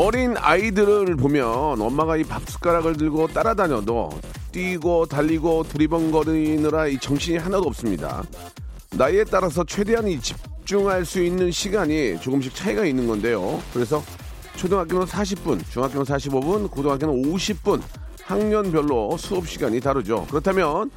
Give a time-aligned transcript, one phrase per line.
[0.00, 1.46] 어린 아이들을 보면
[1.78, 4.08] 엄마가 이 밥 숟가락을 들고 따라다녀도
[4.50, 8.22] 뛰고 달리고 두리번거리느라 이 정신이 하나도 없습니다.
[8.92, 13.60] 나이에 따라서 최대한 이 집중할 수 있는 시간이 조금씩 차이가 있는 건데요.
[13.74, 14.02] 그래서
[14.56, 17.82] 초등학교는 40분, 중학교는 45분, 고등학교는 50분,
[18.24, 20.26] 학년별로 수업 시간이 다르죠.
[20.30, 20.90] 그렇다면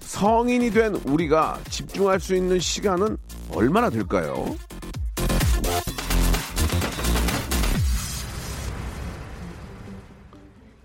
[0.00, 3.18] 성인이 된 우리가 집중할 수 있는 시간은
[3.52, 4.56] 얼마나 될까요?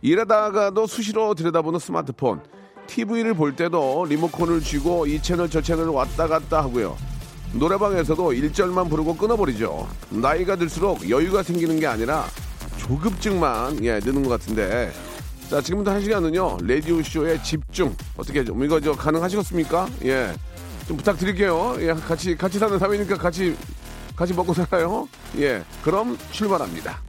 [0.02, 2.42] 일하다가도 수시로 들여다보는 스마트폰,
[2.88, 6.98] TV를 볼 때도 리모컨을 쥐고 이 채널 저 채널 왔다 갔다 하고요.
[7.54, 9.88] 노래방에서도 1절만 부르고 끊어버리죠.
[10.10, 12.26] 나이가 들수록 여유가 생기는 게 아니라
[12.78, 14.92] 조급증만 예, 느는 것 같은데.
[15.50, 17.94] 자, 지금부터 한 시간은요, 라디오쇼의 집중.
[18.16, 19.88] 어떻게 좀, 이거 저 가능하시겠습니까?
[20.06, 20.34] 예.
[20.88, 21.76] 좀 부탁드릴게요.
[21.80, 23.56] 예, 같이, 같이 사는 사회니까 같이,
[24.16, 25.08] 같이 먹고 살아요.
[25.38, 25.64] 예.
[25.84, 27.02] 그럼 출발합니다.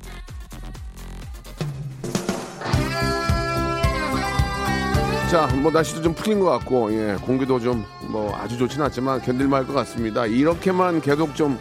[5.33, 9.61] 자, 뭐 날씨도 좀 풀린 것 같고, 예, 공기도 좀 뭐 아주 좋지는 않지만 견딜만
[9.61, 10.27] 할 것 같습니다.
[10.27, 11.59] 이렇게만 계속 좀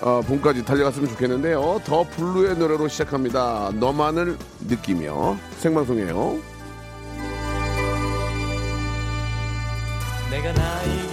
[0.00, 1.80] 어, 봄까지 달려갔으면 좋겠는데요.
[1.84, 3.70] 더 블루의 노래로 시작합니다.
[3.74, 4.38] 너만을
[4.68, 6.38] 느끼며 생방송이에요.
[10.30, 11.03] 내가 나이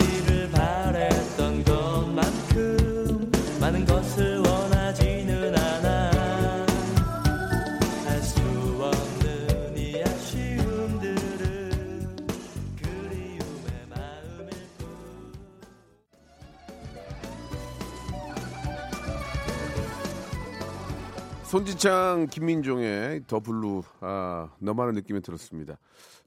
[21.51, 25.78] 손지창, 김민종의 더 블루, 아, 너만을 느끼며 들었습니다.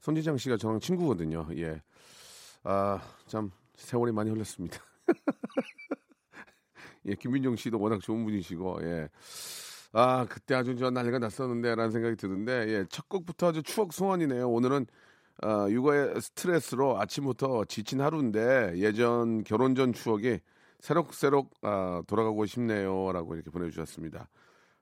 [0.01, 1.47] 손지창 씨가 저랑 친구거든요.
[1.57, 1.81] 예.
[2.63, 4.77] 아, 참, 세월이 많이 흘렀습니다.
[7.07, 9.09] 예, 김민종 씨도 워낙 좋은 분이시고, 예.
[9.93, 14.47] 아, 그때 아주 저 난리가 났었는데, 라는 생각이 드는데, 예, 첫 곡부터 아주 추억 소환이네요.
[14.47, 14.85] 오늘은,
[15.41, 20.37] 아, 육아의 스트레스로 아침부터 지친 하루인데, 예전 결혼 전 추억이
[20.81, 23.11] 새록새록, 아, 돌아가고 싶네요.
[23.11, 24.29] 라고 이렇게 보내주셨습니다.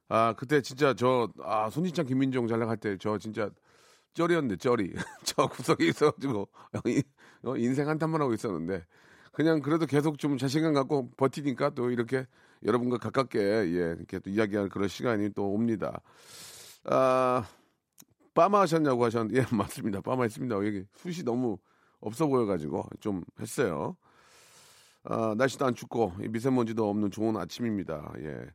[0.09, 3.49] 아, 그때 진짜 저, 아, 손지창 김민종 잘 나갈 때 저 진짜
[4.15, 4.93] 쩌리였는데, 쩌리.
[5.25, 6.47] 저 구석에 있어가지고,
[6.87, 7.03] 이-
[7.43, 8.85] 어, 인생 한탄만 하고 있었는데,
[9.33, 12.27] 그냥 그래도 계속 좀 자신감 갖고 버티니까 또 이렇게
[12.65, 16.01] 여러분과 가깝게, 예, 이렇게 또 이야기할 그런 시간이 또 옵니다.
[16.85, 17.45] 아,
[18.33, 20.01] 빠마 하셨냐고 하셨는데, 예, 맞습니다.
[20.01, 20.55] 빠마 했습니다.
[20.57, 21.57] 여기 숱이 너무
[22.01, 23.97] 없어 보여가지고 좀 했어요.
[25.03, 28.13] 아, 날씨도 안 춥고, 이 미세먼지도 없는 좋은 아침입니다.
[28.19, 28.45] 예.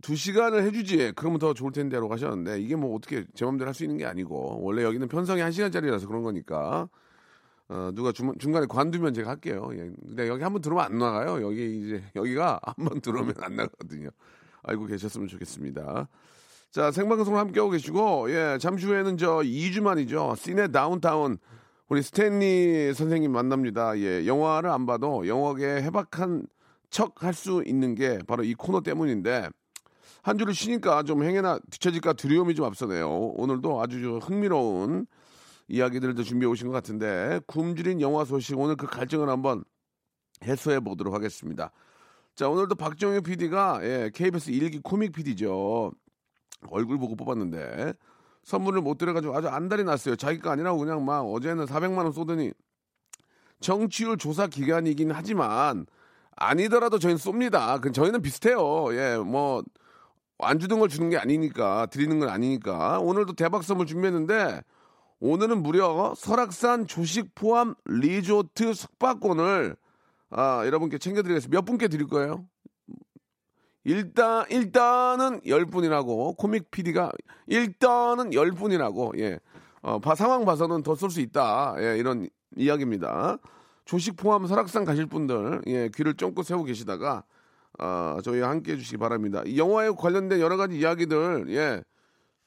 [0.00, 3.84] 두 시간을 해주지 그러면 더 좋을 텐데라고 하셨는데 이게 뭐 어떻게 제 맘대로 할 수
[3.84, 6.88] 있는 게 아니고 원래 여기는 편성이 한 시간짜리라서 그런 거니까
[7.68, 9.70] 어, 누가 중, 중간에 관두면 제가 할게요.
[9.72, 9.90] 예.
[10.06, 11.46] 근데 여기 한번 들어오면 안 나가요.
[11.46, 14.08] 여기 이제 여기가 한번 들어오면 안 나가거든요.
[14.62, 16.08] 알고 계셨으면 좋겠습니다.
[16.70, 20.34] 자 생방송을 함께하고 계시고 예 잠시 후에는 저 2주 만이죠.
[20.36, 21.38] 시네 다운타운
[21.88, 23.98] 우리 스탠리 선생님 만납니다.
[23.98, 26.46] 예 영화를 안 봐도 영화계 해박한
[26.90, 29.48] 척 할 수 있는 게 바로 이 코너 때문인데
[30.22, 33.10] 한 주를 쉬니까 좀 행여나 뒤처질까 두려움이 좀 앞서네요.
[33.10, 35.06] 오늘도 아주 좀 흥미로운
[35.66, 39.64] 이야기들도 준비해 오신 것 같은데 굶주린 영화 소식 오늘 그 갈증을 한번
[40.44, 41.72] 해소해 보도록 하겠습니다.
[42.36, 45.90] 자 오늘도 박정희 PD가 예, KBS 일기 코믹 PD죠.
[46.70, 47.92] 얼굴 보고 뽑았는데
[48.44, 50.14] 선물을 못 드려가지고 아주 안달이 났어요.
[50.14, 52.52] 자기 거 아니라고 그냥 막 어제는 400만 원 쏘더니
[53.60, 55.86] 정치율 조사 기간이긴 하지만
[56.36, 57.80] 아니더라도 저희는 쏩니다.
[57.80, 58.94] 그 저희는 비슷해요.
[58.94, 59.62] 예, 뭐
[60.44, 64.62] 안 주는 걸 주는 게 아니니까 드리는 건 아니니까 오늘도 대박 선물 준비했는데
[65.20, 69.76] 오늘은 무려 설악산 조식 포함 리조트 숙박권을
[70.30, 71.56] 아, 여러분께 챙겨드리겠습니다.
[71.56, 72.44] 몇 분께 드릴 거예요?
[73.84, 77.10] 일단 일단은 열 분이라고 코믹 PD가
[77.46, 79.38] 일단은 열 분이라고 예.
[79.82, 81.74] 어, 봐- 상황 봐서는 더쏠수 있다.
[81.78, 83.38] 예, 이런 이야기입니다.
[83.84, 87.24] 조식 포함 설악산 가실 분들 예, 귀를 쫑긋 세우고 계시다가
[87.78, 89.42] 아, 저희와 함께 해주시기 바랍니다.
[89.46, 91.82] 이 영화에 관련된 여러 가지 이야기들, 예,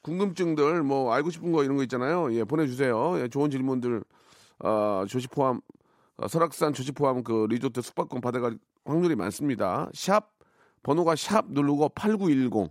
[0.02, 2.32] 궁금증들, 뭐 알고 싶은 거 이런 거 있잖아요.
[2.34, 3.18] 예, 보내주세요.
[3.20, 4.02] 예, 좋은 질문들,
[4.60, 5.60] 아, 조식 포함,
[6.16, 9.88] 아, 설악산 조식 포함 그 리조트 숙박권 받아갈 확률이 많습니다.
[9.92, 10.30] 샵
[10.82, 12.70] 번호가 샵 누르고 8910,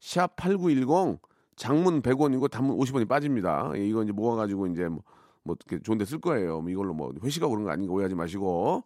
[0.00, 1.18] 샵 8910
[1.56, 3.72] 장문 100원이고 단문 50원이 빠집니다.
[3.76, 5.02] 예, 이거 이제 모아가지고 이제 뭐,
[5.42, 6.60] 뭐 이렇게 좋은 데 쓸 거예요.
[6.60, 8.84] 뭐 이걸로 뭐 회식하고 그런 거 아닌 거 오해하지 마시고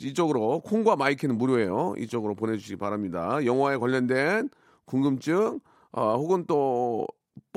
[0.00, 1.94] 이쪽으로 콩과 마이크는 무료예요.
[1.98, 3.44] 이쪽으로 보내주시기 바랍니다.
[3.44, 4.48] 영화에 관련된
[4.84, 5.60] 궁금증
[5.92, 7.06] 어, 혹은 또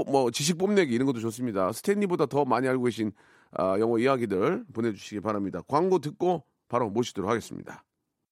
[0.08, 1.72] 뭐 지식 뽐내기 이런 것도 좋습니다.
[1.72, 3.12] 스탠리보다 더 많이 알고 계신
[3.52, 5.62] 아, 영어 이야기들 보내주시기 바랍니다.
[5.68, 7.84] 광고 듣고 바로 모시도록 하겠습니다.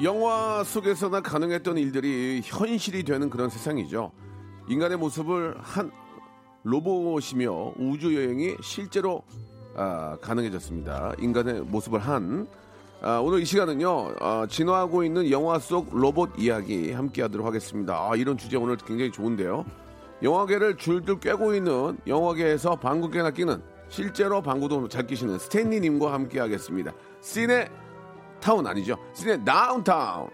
[0.00, 4.12] 영화 속에서나 가능했던 일들이 현실이 되는 그런 세상이죠.
[4.68, 5.90] 인간의 모습을 한
[6.62, 9.24] 로봇이며 우주 여행이 실제로
[9.74, 11.14] 아, 가능해졌습니다.
[11.18, 12.46] 인간의 모습을 한
[13.02, 17.94] 아, 오늘 이 시간은요 아, 진화하고 있는 영화 속 로봇 이야기 함께하도록 하겠습니다.
[17.94, 19.64] 아, 이런 주제 오늘 굉장히 좋은데요.
[20.22, 26.92] 영화계를 줄줄 꿰고 있는 영화계에서 방구 깨나 끼는 실제로 방구도 잘 끼시는 스탠리님과 함께하겠습니다.
[27.20, 27.68] 시네
[28.40, 28.96] 타운 아니죠?
[29.14, 30.28] 시네 다운타운.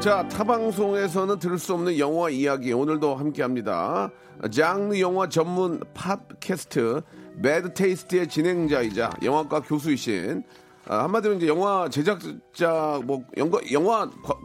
[0.00, 4.10] 자, 타방송에서는 들을 수 없는 영화 이야기 오늘도 함께합니다.
[4.52, 7.00] 장르 영화 전문 팟캐스트
[7.36, 10.42] 매드 테이스트의 진행자이자 영화과 교수이신
[10.86, 14.36] 아, 한마디로 이제 영화 제작자 뭐 영화 영화 과-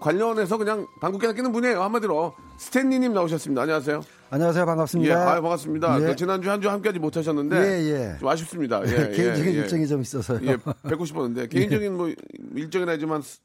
[0.00, 1.82] 관련해서 그냥 방귀깨나 끼는 분이에요.
[1.82, 3.62] 한마디로 스탠리님 나오셨습니다.
[3.62, 4.00] 안녕하세요.
[4.34, 4.62] 안녕하세요.
[4.62, 5.32] 예, 반갑습니다.
[5.32, 6.02] 아유, 반갑습니다.
[6.02, 6.06] 예.
[6.06, 8.18] 그 지난주 한 주 함께하지 못하셨는데 예, 예.
[8.18, 8.82] 좀 아쉽습니다.
[8.86, 9.60] 예, 개인적인 예, 예.
[9.60, 10.40] 일정이 좀 있어서요.
[10.42, 10.56] 예,
[10.88, 12.10] 뵙고 싶었는데 개인적인 뭐
[12.56, 13.38] 일정이나 하지만 스-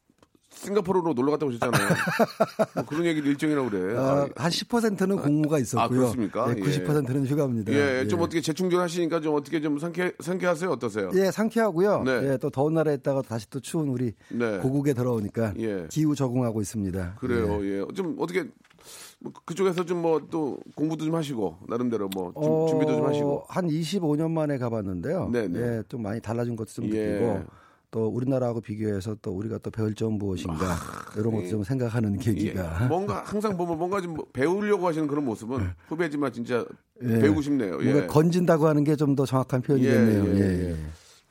[0.52, 1.88] 싱가포르로 놀러 갔다 오셨잖아요.
[2.74, 3.96] 뭐 그런 얘기를 일정이라고 그래.
[3.96, 5.84] 어, 아, 한 10%는 공모가 있었고요.
[5.84, 6.54] 아, 그렇습니까?
[6.56, 7.72] 네, 90%는 휴가입니다.
[7.72, 10.72] 예, 좀 어떻게 재충전 하시니까 좀 어떻게 좀 상쾌 상쾌하세요?
[10.72, 11.12] 어떠세요?
[11.14, 12.02] 예, 상쾌하고요.
[12.04, 12.32] 네.
[12.32, 14.58] 예, 또 더운 나라에 있다가 다시 또 추운 우리 네.
[14.58, 15.86] 고국에 돌아오니까 예.
[15.92, 17.18] 기후 적응하고 있습니다.
[17.20, 17.60] 그래요.
[17.64, 17.86] 예.
[17.94, 18.52] 좀 어떻게 뭐
[19.46, 23.44] 그쪽에서 좀 뭐 또 공부도 좀 하시고 나름대로 뭐좀 어, 준비도 좀 하시고.
[23.50, 25.30] 한 25년 만에 가봤는데요.
[25.32, 25.60] 네, 네.
[25.60, 27.06] 예, 좀 많이 달라진 것도 좀 예.
[27.20, 27.42] 느끼고
[27.92, 30.76] 또 우리나라하고 비교해서 또 우리가 또 배울 점 무엇인가
[31.18, 35.26] 이런 것도 좀 생각하는 아, 예, 계기가 뭔가 항상 보면 뭔가 좀 배우려고 하시는 그런
[35.26, 36.64] 모습은 후배지만 진짜
[37.04, 37.20] 예.
[37.20, 37.80] 배우고 싶네요.
[37.82, 37.92] 예.
[37.92, 40.26] 뭔가 건진다고 하는 게 좀 더 정확한 표현이겠네요.
[40.28, 40.76] 예, 예, 예, 예.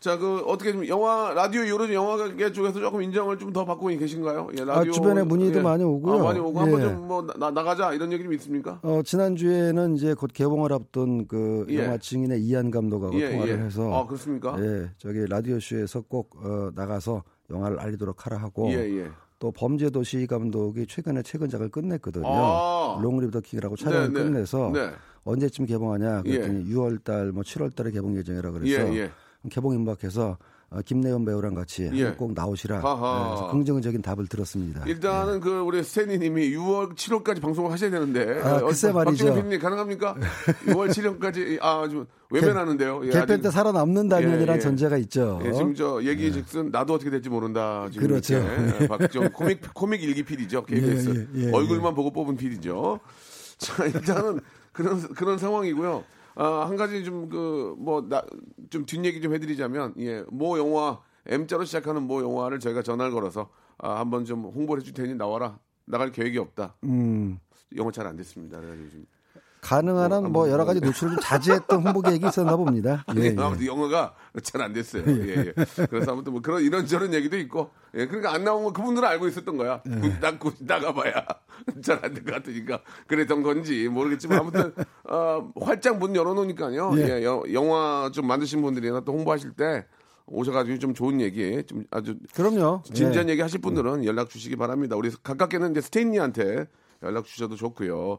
[0.01, 4.49] 자, 그 어떻게 좀 영화 라디오 요런 영화계 쪽에서 조금 인정을 좀 더 받고 계신가요?
[4.59, 6.21] 예, 아, 주변에 문의도 많이 오고요.
[6.21, 6.63] 아, 많이 오고 예.
[6.63, 8.79] 한번 좀 뭐 나가자 이런 얘기 좀 있습니까?
[8.83, 11.85] 어, 지난 주에는 이제 곧 개봉을 앞둔 그 예.
[11.85, 13.65] 영화 증인의 이한 감독하고 예, 통화를 예.
[13.65, 14.55] 해서 아, 그렇습니까?
[14.61, 19.09] 예, 저기 라디오 쇼에서 꼭 어, 나가서 영화를 알리도록 하라 하고 예, 예.
[19.41, 22.27] 또 범죄도시 감독이 최근에 최근작을 끝냈거든요.
[22.29, 22.99] 아.
[23.03, 24.25] Long Live the King이라고 촬영을 네, 네.
[24.25, 24.91] 끝내서 네.
[25.25, 26.31] 언제쯤 개봉하냐 예.
[26.39, 29.11] 그랬더니 6월 달 뭐 7월 달에 개봉 예정이라 그래서 예, 예.
[29.49, 30.39] 개봉 임박해서
[30.71, 32.11] 어, 김내연 배우랑 같이 예.
[32.11, 32.81] 꼭 나오시라.
[32.83, 34.85] 네, 긍정적인 답을 들었습니다.
[34.87, 39.25] 일단은 그 우리 스탠리님이 6월 7월까지 방송을 하셔야 되는데 아, 글쎄 말이죠.
[39.25, 40.15] 박정희 PD님 가능합니까?
[40.67, 43.01] 6월 7월까지 아좀 외면하는데요.
[43.07, 44.61] 예, 개편 때 살아남는다면이란 예, 예.
[44.61, 45.41] 전제가 있죠.
[45.47, 47.89] 예, 지금 저 얘기 즉슨 나도 어떻게 될지 모른다.
[47.91, 48.35] 지금 그렇죠.
[48.37, 48.83] 이렇게.
[48.83, 50.67] 예, 박정 코믹 코믹 일기 PD죠.
[50.67, 53.01] KBS 예, 예, 예, 얼굴만 보고 뽑은 PD죠.
[53.57, 54.41] 자 일단은
[54.73, 56.05] 그런 그런 상황이고요.
[56.39, 58.23] 아, 한 가지 좀 그 뭐 나
[58.71, 64.25] 좀 뒷얘기 좀 해드리자면 예모 영화 M자로 시작하는 모 영화를 저희가 전화를 걸어서 아, 한번
[64.25, 65.59] 좀 홍보를 해줄 테니 나와라.
[65.85, 66.75] 나갈 계획이 없다.
[66.85, 67.39] 음.
[67.77, 68.59] 영어 잘 안 됐습니다.
[68.61, 69.07] 그래가지고 지금
[69.61, 73.05] 가능한 한 뭐 여러 가지 노출을 좀 자제했던 홍보 계획이 있었나 봅니다.
[73.17, 73.35] 예, 예.
[73.39, 75.03] 아무튼 영어가 잘 안 됐어요.
[75.07, 75.53] 예, 예.
[75.91, 79.57] 그래서 아무튼 뭐 그런 이런저런 얘기도 있고, 예, 그러니까 안 나온 거 그분들은 알고 있었던
[79.57, 79.83] 거야.
[79.87, 79.91] 예.
[80.01, 81.27] 군- 나 군- 나가봐야
[81.83, 84.73] 잘 안 될 것 같으니까 그랬던 건지 모르겠지만 아무튼
[85.09, 86.93] 어, 활짝 문 열어놓으니까요.
[86.99, 87.19] 예.
[87.19, 89.87] 예, 여- 영화 좀 만드신 분들이나 또 홍보하실 때
[90.27, 92.83] 오셔가지고 좀 좋은 얘기, 좀 아주 그럼요.
[92.85, 93.33] 진지한 예.
[93.33, 94.95] 얘기 하실 분들은 연락 주시기 바랍니다.
[94.95, 96.67] 우리 가깝게는 이제 스테인리한테
[97.03, 98.19] 연락 주셔도 좋고요.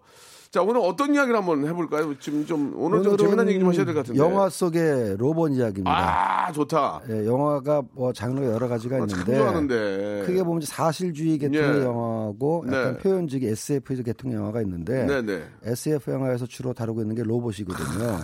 [0.51, 2.17] 자 오늘 어떤 이야기를 한번 해볼까요?
[2.19, 4.19] 지금 좀 오늘 좀 재미난 얘기 좀 하셔야 될 것 같은데.
[4.19, 6.48] 영화 속의 로봇 이야기입니다.
[6.48, 7.01] 아 좋다.
[7.09, 10.24] 예, 영화가 뭐 장르가 여러 가지가 아, 참 있는데 좋아하는데.
[10.25, 11.83] 크게 보면 사실주의 계통의 예.
[11.83, 12.98] 영화하고 약간 네.
[13.00, 15.43] 표현적인 SF 계통의 영화가 있는데 네 네.
[15.63, 18.17] SF 영화에서 주로 다루고 있는 게 로봇이거든요.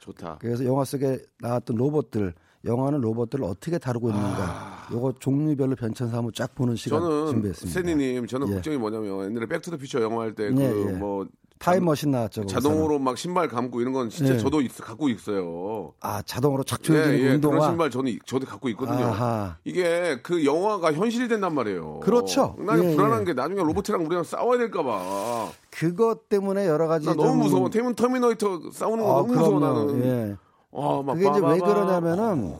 [0.00, 0.38] 좋다.
[0.40, 6.54] 그래서 영화 속에 나왔던 로봇들 영화는 로봇들을 어떻게 다루고 있는가 요거 종류별로 변천사 한번 쫙
[6.54, 7.06] 보는 시간 아.
[7.06, 7.80] 저는 준비했습니다.
[7.80, 8.54] 선생님 저는 예.
[8.54, 10.92] 걱정이 뭐냐면 옛날에 Back to the Future 영화 할 때 그 예, 예.
[10.92, 11.26] 뭐
[11.58, 12.46] 타임머신 나왔죠.
[12.46, 14.38] 자동으로 막 신발 감고 이런 건 진짜 예.
[14.38, 15.92] 저도 있- 갖고 있어요.
[16.00, 17.56] 아 자동으로 쫙 예, 예, 운동화.
[17.58, 19.04] 그런 신발 저는 저도 갖고 있거든요.
[19.06, 19.56] 아하.
[19.64, 22.00] 이게 그 영화가 현실이 된단 말이에요.
[22.00, 22.56] 그렇죠.
[22.58, 23.24] 난 예, 불안한 예.
[23.26, 25.50] 게 나중에 로봇이랑 우리랑 싸워야 될까봐.
[25.70, 27.70] 그것 때문에 여러 가지 나 너무 좀- 무서워.
[27.70, 29.92] 태문 터미네이터 싸우는 거 아, 너무 무서워 그럼요.
[29.92, 30.38] 나는.
[30.72, 31.58] 막 그게 이제 왜.
[31.58, 32.54] 그러냐면은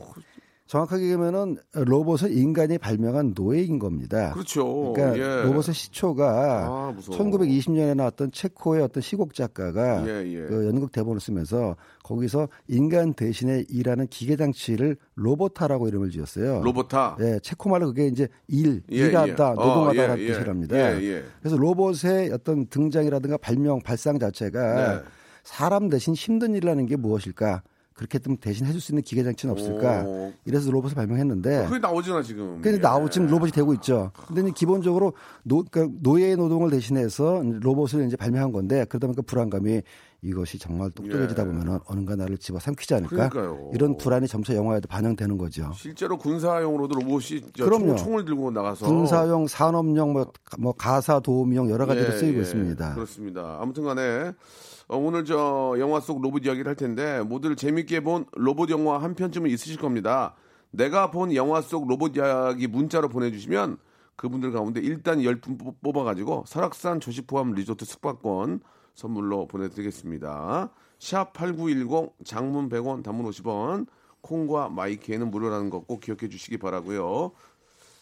[0.71, 4.31] 정확하게 얘기하면은 로봇은 인간이 발명한 노예인 겁니다.
[4.31, 4.93] 그렇죠.
[4.93, 5.43] 그러니까 예.
[5.43, 7.17] 로봇의 시초가 아, 무서워.
[7.17, 10.41] 1920년에 나왔던 체코의 어떤 희곡 작가가 예, 예.
[10.43, 16.61] 그 연극 대본을 쓰면서 거기서 인간 대신에 일하는 기계 장치를 robota라고 이름을 지었어요.
[16.63, 17.17] robota.
[17.19, 19.51] 예, 체코 말로 그게 이제 일, 예, 일하다, 예.
[19.51, 20.31] 어, 노동하다라는 예, 예.
[20.31, 20.77] 뜻이랍니다.
[20.77, 21.23] 예, 예.
[21.41, 25.03] 그래서 로봇의 어떤 등장이라든가 발명, 발상 자체가 네.
[25.43, 27.61] 사람 대신 힘든 일을 하는 게 무엇일까?
[28.01, 30.03] 그렇게 좀 대신 해줄 수 있는 기계 장치는 없을까?
[30.07, 30.33] 오.
[30.45, 32.59] 이래서 로봇을 발명했는데 그게 나오잖아 지금.
[32.65, 32.71] 예.
[32.79, 34.11] 나오 지금 로봇이 되고 있죠.
[34.27, 39.83] 근데 이제 기본적으로 노, 그러니까 노예의 노동을 대신해서 로봇을 이제 발명한 건데 그러다 보니까 불안감이
[40.23, 41.45] 이것이 정말 똑똑해지다 예.
[41.45, 43.29] 보면은 어딘가 나를 집어 삼키지 않을까?
[43.29, 43.69] 그러니까요.
[43.75, 45.71] 이런 불안이 점차 영화에도 반영되는 거죠.
[45.75, 47.97] 실제로 군사용으로도 로봇이 저 그럼요.
[47.97, 52.41] 총, 총을 들고 나가서 군사용, 산업용, 뭐, 뭐 가사 도우미용 여러 가지로 예, 쓰이고 예.
[52.41, 52.95] 있습니다.
[52.95, 53.59] 그렇습니다.
[53.61, 54.33] 아무튼간에
[54.91, 59.15] 어, 오늘 저 영화 속 로봇 이야기를 할 텐데 모두들 재밌게 본 로봇 영화 한
[59.15, 60.35] 편쯤은 있으실 겁니다.
[60.69, 63.77] 내가 본 영화 속 로봇 이야기 문자로 보내주시면
[64.17, 68.59] 그분들 가운데 일단 10분 뽑아가지고 설악산 조식 포함 리조트 숙박권
[68.93, 70.69] 선물로 보내드리겠습니다.
[70.99, 73.87] 샵 8910 장문 100원 단문 50원
[74.19, 77.31] 콩과 마이키에는 무료라는 거꼭 기억해 주시기 바라고요.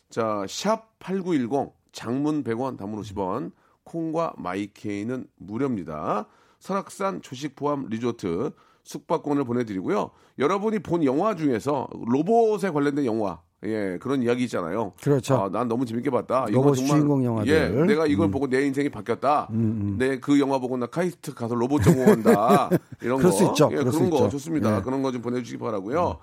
[0.10, 3.52] 자, 샵 8910 장문 100원 단문 50원
[3.84, 6.26] 콩과 마이케이는 무료입니다.
[6.60, 8.52] 설악산 조식 포함 리조트
[8.84, 10.12] 숙박권을 보내드리고요.
[10.40, 14.94] 여러분이 본 영화 중에서 로봇에 관련된 영화 예 그런 이야기 있잖아요.
[15.02, 15.36] 그렇죠.
[15.36, 16.46] 아, 난 너무 재밌게 봤다.
[16.50, 17.52] 로봇 정말, 주인공 영화들.
[17.54, 18.32] 예, 내가 이걸 음.
[18.32, 19.50] 보고 내 인생이 바뀌었다.
[19.52, 22.70] 내그 영화 보고 나 카이스트 가서 로봇 전공한다.
[23.04, 23.38] 이런 그럴 거.
[23.38, 23.70] 수 있죠.
[23.74, 24.30] 예, 그럴 수 그런 거 있죠.
[24.30, 24.78] 좋습니다.
[24.78, 24.82] 예.
[24.82, 26.20] 그런 거 좀 보내주시기 바라고요.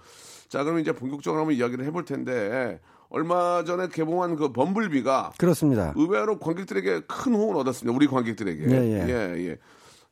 [0.49, 5.93] 자, 그럼 이제 본격적으로 한번 이야기를 해볼 텐데 얼마 전에 개봉한 그 범블비가 그렇습니다.
[5.95, 7.95] 의외로 관객들에게 큰 호응을 얻었습니다.
[7.95, 8.64] 우리 관객들에게.
[8.64, 9.09] 예, 예.
[9.09, 9.59] 예, 예.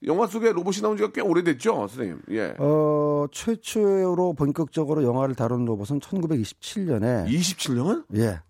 [0.06, 2.20] 영화 속에 로봇이 나온 지가 꽤 오래됐죠, 선생님.
[2.30, 2.54] 예.
[2.58, 8.04] 어, 최초로 본격적으로 영화를 다룬 로봇은 1927년에 27년?
[8.16, 8.40] 예.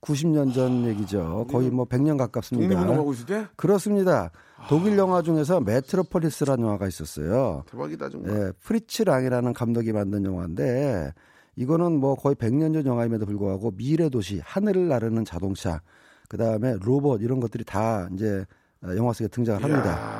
[0.00, 1.46] 90년 전 얘기죠.
[1.50, 2.68] 거의 뭐 100년 가깝습니다.
[2.68, 3.46] 독립운동하고 있을 때?
[3.56, 4.30] 그렇습니다.
[4.68, 7.64] 독일 영화 중에서 메트로폴리스라는 영화가 있었어요.
[7.70, 8.32] 대박이다, 정말.
[8.32, 11.12] 예, 프리츠 랑이라는 감독이 만든 영화인데
[11.56, 15.80] 이거는 뭐 거의 100년 전 영화임에도 불구하고 미래 도시, 하늘을 나르는 자동차,
[16.28, 18.44] 그다음에 로봇 이런 것들이 다 이제
[18.96, 20.17] 영화 속에 등장을 합니다.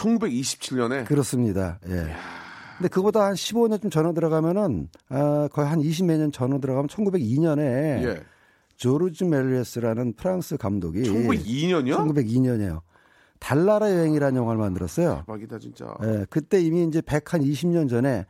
[0.00, 1.78] 야, 1927년에 그렇습니다.
[1.88, 2.14] 예.
[2.78, 8.22] 근데 그보다 한 15년 전에 들어가면은 아, 거의 한 20몇 년 전에 들어가면 1902년에 예.
[8.76, 11.96] 조르즈 멜리에스라는 프랑스 감독이 1902년이요?
[11.96, 12.80] 1902년이에요.
[13.38, 15.24] 달나라 여행이라는 영화를 만들었어요.
[15.26, 15.94] 대박이다, 진짜.
[16.04, 18.26] 예, 그때 이미 이제 100한 20년 전에 에,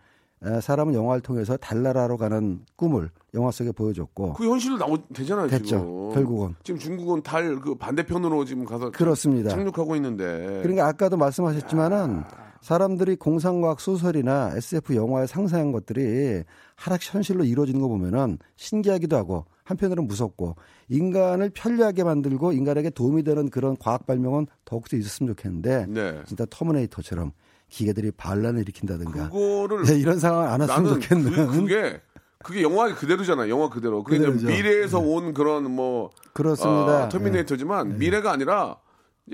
[0.63, 5.65] 사람은 영화를 통해서 달나라로 가는 꿈을 영화 속에 보여줬고 그 현실로 나오 되잖아요, 됐죠.
[5.67, 6.15] 지금.
[6.15, 6.55] 결국은.
[6.65, 9.51] 지금 중국은 달 그 반대편으로 지금 가서 그렇습니다.
[9.51, 10.61] 착륙하고 있는데.
[10.63, 12.23] 그러니까 아까도 말씀하셨지만은
[12.63, 16.43] 사람들이 공상과학 소설이나 SF 영화에 상상한 것들이
[16.77, 20.57] 하락 현실로 이루어지는 거 보면은 신기하기도 하고 한편으로는 무섭고
[20.89, 26.23] 인간을 편리하게 만들고 인간에게 도움이 되는 그런 과학 발명은 더욱더 있었으면 좋겠는데 네.
[26.27, 27.33] 진짜 터미네이터처럼
[27.71, 32.00] 기계들이 반란을 일으킨다든가 그거를 네, 이런 상황 안 왔으면 좋겠는 그, 그게
[32.43, 33.49] 그게 영화 그대로잖아.
[33.49, 34.03] 영화 그대로.
[34.03, 34.47] 그게 이제 그대로죠.
[34.49, 34.57] 네.
[34.57, 37.05] 미래에서 온 그런 뭐 그렇습니다.
[37.05, 38.77] 어, 터미네이터지만 미래가 아니라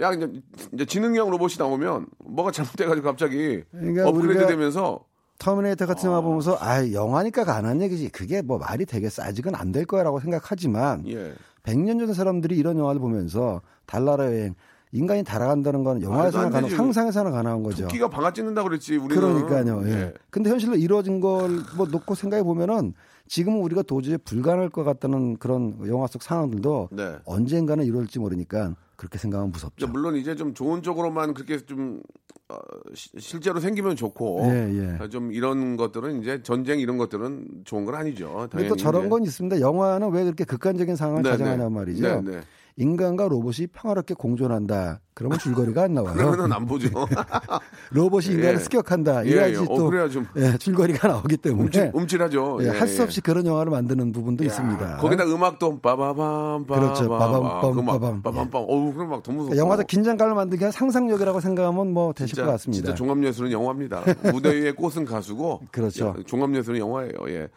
[0.01, 0.31] 야 이제,
[0.75, 5.01] 이제 지능형 로봇이 나오면 뭐가 잘못돼가지고 갑자기 그러니까 업그레이드 되면서
[5.39, 9.85] 터미네이터 같은 영화 보면서 아 영화니까 가능한 얘기지 그게 뭐 말이 되겠어 아직은 안 될
[9.87, 14.55] 거야라고 생각하지만 예 100년 전 사람들이 이런 영화를 보면서 달나라 여행
[14.93, 16.69] 인간이 달아간다는 건 영화에서나 안 가능.
[16.69, 17.83] 상상에서나 가능한 거죠.
[17.89, 19.83] 토끼가 방아 찢는다 그랬지 우리는 그러니까요.
[19.89, 20.15] 예.
[20.31, 22.95] 근데 현실로 이루어진 걸 뭐 놓고 생각해 보면은
[23.29, 27.17] 지금은 우리가 도저히 불가능할 것 같다는 그런 영화 속 상황들도 네.
[27.25, 29.89] 언젠가는 이루어질지 모르니까 그렇게 생각하면 무섭죠.
[29.89, 32.01] 물론 이제 좀 좋은 쪽으로만 그렇게 좀
[32.49, 32.57] 어,
[32.95, 35.03] 시- 실제로 생기면 좋고 예, 예.
[35.05, 38.47] 어, 좀 이런 것들은 이제 전쟁 이런 것들은 좋은 건 아니죠.
[38.51, 39.09] 당연히 또 저런 이제.
[39.11, 39.61] 건 있습니다.
[39.61, 41.69] 영화는 왜 그렇게 극단적인 상황을 네, 가정하냐 네.
[41.69, 42.21] 말이죠.
[42.23, 42.41] 네, 네.
[42.79, 45.01] 인간과 로봇이 평화롭게 공존한다.
[45.15, 46.15] 그러면 줄거리가 안 나와요.
[46.15, 46.91] 그러면은 안 보죠.
[47.91, 48.59] 로봇이 인간을 예.
[48.59, 49.25] 습격한다.
[49.25, 49.59] 예, 이래야지 예.
[49.59, 52.59] 어, 또 그래야 좀 예, 줄거리가 나오기 때문에 움찔, 움찔하죠.
[52.61, 53.05] 예, 예, 할수 예.
[53.05, 54.99] 없이 그런 영화를 만드는 부분도 있습니다.
[54.99, 57.09] 거기다 음악도 빠바밤 그렇죠.
[57.09, 58.23] 빠밤, 그 막, 빠밤.
[58.23, 62.45] 빠밤빰 어우 그럼 막더 무섭고 그러니까 영화적 긴장감을 만들기 위한 상상력이라고 생각하면 뭐 되실 진짜,
[62.45, 62.85] 것 같습니다.
[62.89, 64.03] 진짜 종합예술은 영화입니다.
[64.33, 66.15] 무대 위에 꽃은 가수고 그렇죠.
[66.19, 67.13] 예, 종합예술은 영화예요.
[67.29, 67.49] 예.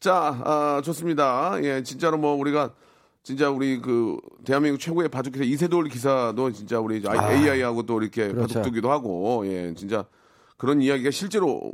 [0.00, 1.58] 자, 아, 좋습니다.
[1.62, 2.72] 예, 진짜로 뭐 우리가
[3.22, 8.54] 진짜 우리 그 대한민국 최고의 바둑 기사 이세돌 기사도 진짜 우리 AI하고 또 이렇게 그렇죠.
[8.54, 10.04] 바둑 두기도 하고 예 진짜
[10.56, 11.72] 그런 이야기가 실제로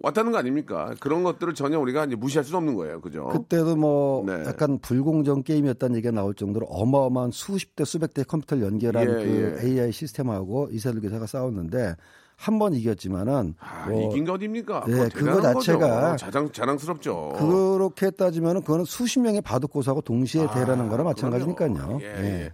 [0.00, 0.94] 왔다는 거 아닙니까?
[1.00, 3.26] 그런 것들을 전혀 우리가 이제 무시할 수는 없는 거예요, 그죠?
[3.26, 4.44] 그때도 뭐 네.
[4.46, 9.58] 약간 불공정 게임이었다는 얘기가 나올 정도로 어마어마한 수십 대 수백 대 컴퓨터를 연결한 예, 그
[9.60, 9.66] 예.
[9.66, 11.96] AI 시스템하고 이세돌 기사가 싸웠는데
[12.40, 14.84] 한 번 이겼지만은 아, 뭐 이긴 게 어딥니까?
[14.88, 16.16] 예, 그거 자체가.
[16.16, 17.34] 자랑 자랑스럽죠.
[17.38, 21.98] 그렇게 따지면은 그거는 수십 명의 바둑 고수하고 동시에 아, 대결하는 거나 마찬가지니까요.
[22.00, 22.24] 예, 예.
[22.46, 22.52] 예.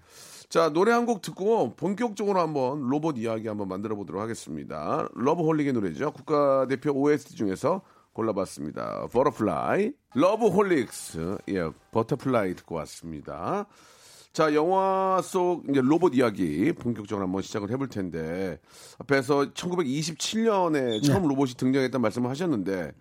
[0.49, 5.09] 자 노래 한 곡 듣고 본격적으로 한번 로봇 이야기 한번 만들어 보도록 하겠습니다.
[5.15, 6.11] 러브홀릭의 노래죠.
[6.13, 9.07] 국가대표 OST 중에서 골라봤습니다.
[9.13, 13.67] Butterfly, 러브홀릭스, 예, Butterfly 듣고 왔습니다.
[14.37, 18.61] 자, 영화 속 이제 로봇 이야기 본격적으로 한번 시작을 해볼 텐데
[18.99, 21.29] 앞에서 1927년에 처음 네.
[21.29, 22.93] 로봇이 등장했다는 말씀을 하셨는데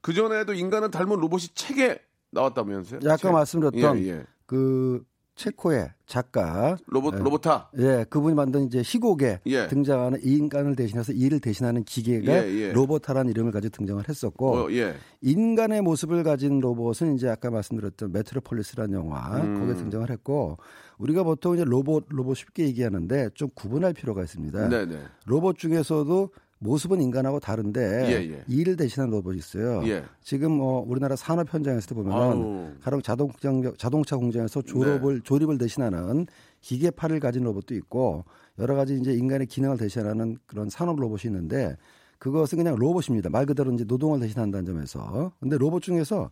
[0.00, 3.00] 그 전에도 인간은 닮은 로봇이 책에 나왔다면서요?
[3.04, 3.30] 아까 책.
[3.30, 4.24] 말씀드렸던 예, 예.
[4.46, 5.04] 그
[5.36, 7.18] 체코의 작가 로봇 예.
[7.18, 7.70] 로봇타.
[7.78, 9.68] 예, 그분이 만든 이제 희곡에 예.
[9.68, 12.72] 등장하는 이 인간을 대신해서 일을 대신하는 기계가 예, 예.
[12.72, 14.94] 로봇타라는 이름을 가지고 등장을 했었고 어, 예.
[15.22, 19.60] 인간의 모습을 가진 로봇은 이제 아까 말씀드렸던 메트로폴리스라는 영화 음.
[19.60, 20.58] 거기에 등장을 했고
[20.98, 24.68] 우리가 보통 이제 로봇 로봇 쉽게 얘기하는데 좀 구분할 필요가 있습니다.
[24.68, 24.98] 네, 네.
[25.26, 26.30] 로봇 중에서도
[26.60, 28.44] 모습은 인간하고 다른데 예, 예.
[28.46, 29.82] 일을 대신하는 로봇이 있어요.
[29.86, 30.04] 예.
[30.22, 32.70] 지금 어, 우리나라 산업 현장에서도 보면 아우.
[32.82, 35.20] 가령 자동차, 자동차 공장에서 조립을 네.
[35.24, 36.26] 조립을 대신하는
[36.60, 38.24] 기계팔을 가진 로봇도 있고
[38.58, 41.76] 여러 가지 이제 인간의 기능을 대신하는 그런 산업 로봇이 있는데
[42.18, 43.30] 그것은 그냥 로봇입니다.
[43.30, 45.32] 말 그대로 이제 노동을 대신한다는 점에서.
[45.40, 46.30] 근데 로봇 중에서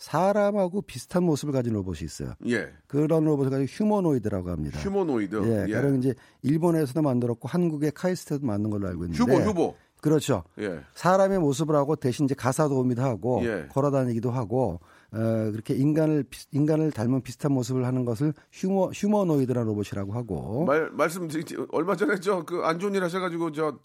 [0.00, 2.32] 사람하고 비슷한 모습을 가진 로봇이 있어요.
[2.48, 2.70] 예.
[2.86, 4.78] 그런 로봇을 가지고 휴머노이드라고 합니다.
[4.80, 5.36] 휴머노이드.
[5.68, 9.74] 예, 가령 이제 일본에서도 만들었고 한국의 카이스트도 만든 걸로 알고 있는데 휴보, 휴보.
[10.00, 10.44] 그렇죠.
[10.58, 10.80] 예.
[10.94, 13.66] 사람의 모습을 하고 대신 이제 가사 도우미도 하고 예.
[13.70, 14.80] 걸어다니기도 하고
[15.12, 15.18] 어,
[15.52, 21.28] 그렇게 인간을 비- 인간을 닮은 비슷한 모습을 하는 것을 휴머 휴머노이드라는 로봇이라고 하고 말 말씀
[21.72, 23.78] 얼마 전에 저 그 안 좋은 일 하셔가지고 저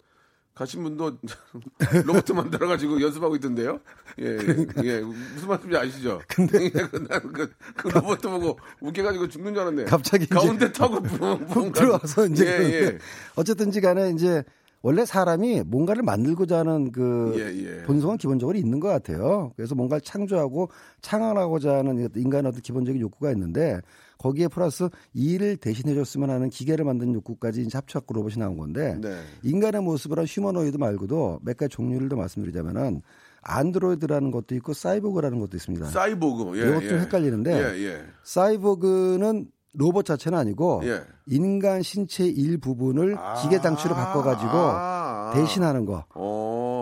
[0.56, 1.18] 가신 분도
[2.06, 3.78] 로봇 만들어가지고 연습하고 있던데요.
[4.18, 4.38] 예,
[4.84, 6.22] 예, 무슨 말씀인지 아시죠?
[6.28, 9.84] 근데 난그 그 로봇 보고 웃겨가지고 죽는 줄 알았네.
[9.84, 12.98] 갑자기 가운데 타고 붕, 붕 들어와서 이제 예, 예.
[13.34, 14.42] 어쨌든지 간에 이제
[14.80, 17.82] 원래 사람이 뭔가를 만들고자 하는 그 예, 예.
[17.82, 19.52] 본성은 기본적으로 있는 것 같아요.
[19.56, 20.70] 그래서 뭔가를 창조하고
[21.02, 23.82] 창안하고자 하는 인간의 어떤 기본적인 욕구가 있는데
[24.18, 29.20] 거기에 플러스 일을 대신해 줬으면 하는 기계를 만드는 욕구까지 이제 합쳐갖고 로봇이 나온 건데 네.
[29.42, 33.02] 인간의 모습을 한 휴머노이드 말고도 몇 가지 종류를 더 말씀드리자면은
[33.42, 35.86] 안드로이드라는 것도 있고 사이보그라는 것도 있습니다.
[35.86, 36.58] 사이보그.
[36.58, 37.02] 예, 이것 좀 예.
[37.02, 38.04] 헷갈리는데 예, 예.
[38.24, 41.02] 사이보그는 로봇 자체는 아니고 예.
[41.26, 45.32] 인간 신체 일부분을 기계 장치로 바꿔 가지고 아.
[45.34, 46.04] 대신하는 거.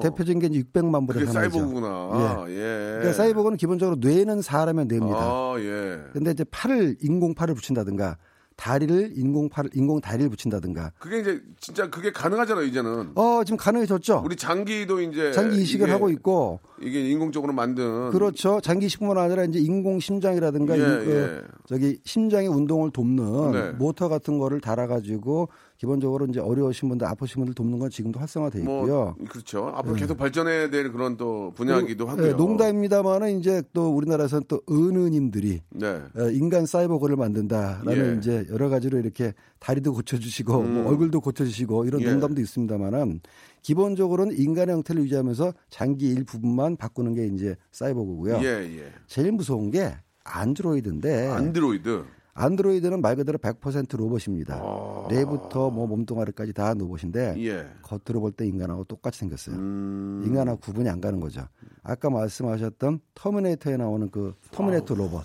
[0.07, 0.11] 어.
[0.11, 1.33] 대표적인 게 600만 불의 하나죠.
[1.51, 2.45] 사이보그구나.
[2.49, 2.55] 예.
[2.55, 5.19] 그러니까 사이보그는 기본적으로 뇌는 사람의 뇌입니다.
[5.19, 6.01] 아, 예.
[6.13, 8.17] 근데 이제 팔을 인공 팔을 붙인다든가
[8.57, 13.11] 다리를 인공 팔 인공 다리를 붙인다든가 그게 이제 진짜 그게 가능하잖아요, 이제는.
[13.17, 14.23] 어 지금 가능해졌죠.
[14.25, 18.61] 우리 장기도 이제 장기 이식을 이게- 하고 있고 이게 인공적으로 만든 그렇죠.
[18.61, 21.49] 장기 이식뿐만 아니라 이제 인공 심장이라든가 예, 인- 그 예.
[21.67, 23.71] 저기 심장의 운동을 돕는 네.
[23.73, 25.49] 모터 같은 거를 달아가지고
[25.85, 29.15] 기본적으로 이제 어려우신 분들 아프신 분들 돕는 건 지금도 활성화돼 있고요.
[29.19, 29.71] 뭐 그렇죠.
[29.75, 32.29] 앞으로 계속 발전해야 될 그런 또 분야이기도 하고요.
[32.29, 35.87] 예, 농담입니다만은 이제 또 우리나라에서는 또 은우님들이 네.
[36.17, 38.19] 어, 인간 사이보그를 만든다라는 예.
[38.19, 40.75] 이제 여러 가지로 이렇게 다리도 고쳐주시고 음.
[40.75, 42.11] 뭐 얼굴도 고쳐주시고 이런 예.
[42.11, 43.21] 농담도 있습니다만은
[43.61, 48.41] 기본적으로는 인간의 형태를 유지하면서 장기 일부분만 바꾸는 게 이제 사이보그고요.
[48.43, 48.93] 예, 예.
[49.07, 49.95] 제일 무서운 게
[50.25, 52.05] 안드로이드인데 안드로이드.
[52.35, 54.57] 안드로이드는 말 그대로 100% 로봇입니다.
[54.61, 55.07] 아.
[55.09, 57.67] 뇌부터 뭐 몸뚱아리까지 다 로봇인데 예.
[57.83, 59.55] 겉으로 볼 때 인간하고 똑같이 생겼어요.
[59.57, 60.23] 음.
[60.27, 61.47] 인간하고 구분이 안 가는 거죠.
[61.85, 65.23] 아까 말씀하셨던 터미네이터에 나오는 그 터미네이터 로봇.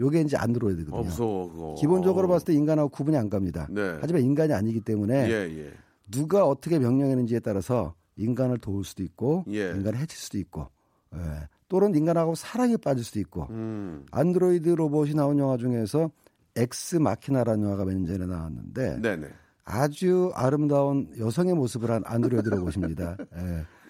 [0.00, 0.98] 요게 이제 안드로이드거든요.
[1.00, 1.74] 어, 무서워 그거.
[1.78, 3.66] 기본적으로 봤을 때 인간하고 구분이 안 갑니다.
[3.70, 3.96] 네.
[4.00, 5.72] 하지만 인간이 아니기 때문에 예, 예.
[6.10, 9.70] 누가 어떻게 명령했는지에 따라서 인간을 도울 수도 있고 예.
[9.70, 10.68] 인간을 해칠 수도 있고
[11.14, 11.48] 예.
[11.68, 14.04] 또는 인간하고 사랑에 빠질 수도 있고 음.
[14.10, 16.10] 안드로이드 로봇이 나온 영화 중에서
[16.56, 19.28] 엑스 마키나라는 영화가 몇 년 전에 나왔는데 네, 네.
[19.64, 23.16] 아주 아름다운 여성의 모습을 한 안드로이드 로봇입니다.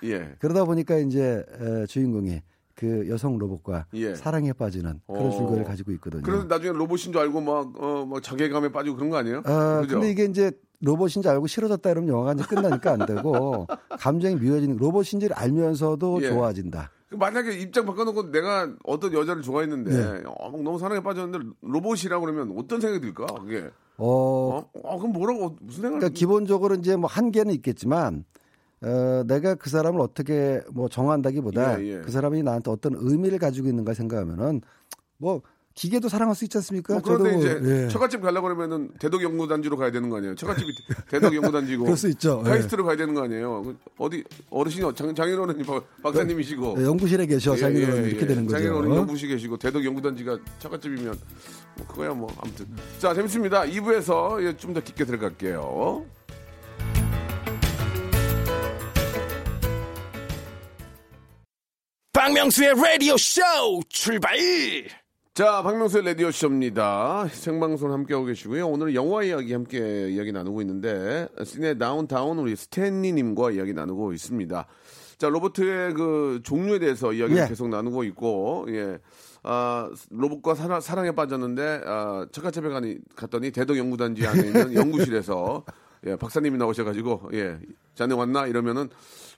[0.02, 0.09] 예.
[0.11, 0.35] 예.
[0.38, 2.40] 그러다 보니까 이제 에, 주인공이
[2.74, 4.14] 그 여성 로봇과 예.
[4.14, 5.31] 사랑에 빠지는 그런 어.
[5.31, 6.22] 줄거리를 가지고 있거든요.
[6.22, 9.42] 그래서 나중에 로봇인 줄 알고 막, 어, 막 자괴감에 빠지고 그런 거 아니에요?
[9.44, 9.94] 아, 그죠?
[9.94, 10.50] 근데 이게 이제
[10.81, 13.66] 로봇인지 알고 싫어졌다 이러면 영화가 이제 끝나니까 안 되고
[13.98, 16.29] 감정이 미워지는 로봇인지를 알면서도 예.
[16.29, 16.90] 좋아진다.
[17.16, 20.22] 만약에 입장 바꿔놓고 내가 어떤 여자를 좋아했는데 네.
[20.26, 23.26] 어, 막 너무 사랑에 빠졌는데 로봇이라고 그러면 어떤 생각이 들까?
[23.26, 25.98] 그게 어, 어, 어 그럼 뭐라고 무슨 생각?
[25.98, 28.24] 그러니까 기본적으로 이제 뭐 한계는 있겠지만
[28.83, 32.00] 어, 내가 그 사람을 어떻게 뭐 정한다기보다 예, 예.
[32.00, 34.61] 그 사람이 나한테 어떤 의미를 가지고 있는가 생각하면은
[35.18, 35.42] 뭐
[35.76, 36.94] 기계도 사랑할 수 있지 않습니까?
[36.94, 37.88] 뭐 그런데 저도, 이제 예.
[37.88, 40.34] 처갓집 가려고 그러면은 대덕 연구단지로 가야 되는 거 아니에요?
[40.34, 40.72] 처갓집이
[41.10, 42.42] 대덕 연구단지고 그럴 수 있죠.
[42.46, 42.48] 예.
[42.48, 43.62] 카이스트로 가야 되는 거 아니에요?
[43.62, 48.56] 그 어디 어르신이 장, 장인어른이 박- 박사님이시고 예, 연구실에 계셔 장인어른 이렇게 되는 거죠.
[48.56, 51.14] 장인어른 연구실 계시고 대덕 연구단지가 처갓집이면
[51.76, 52.66] 뭐 그거야 뭐 아무튼
[52.98, 53.64] 자 재밌습니다.
[53.64, 56.04] 2부에서 좀 더 깊게 들어갈게요.
[62.12, 63.40] 박명수의 라디오 쇼
[63.88, 64.36] 출발
[65.37, 67.29] 자, 박명수의 라디오 쇼입니다.
[67.29, 68.68] 생방송 함께하고 계시고요.
[68.68, 74.66] 오늘은 영화 이야기 함께 이야기 나누고 있는데 시내 다운타운 우리 스탠리님과 이야기 나누고 있습니다.
[75.18, 77.49] 자, 로봇의 그 종류에 대해서 이야기를 예.
[77.49, 78.99] 계속 나누고 있고, 예.
[79.42, 85.64] 아, 로봇과 사랑, 사랑에 빠졌는데, 아, 가니, 갔더니 대덕 연구단지 안에 있는 연구실에서,
[86.04, 87.59] 예, 박사님이 나오셔가지고, 예,
[87.94, 88.46] 자네 왔나?
[88.46, 88.88] 이러면은,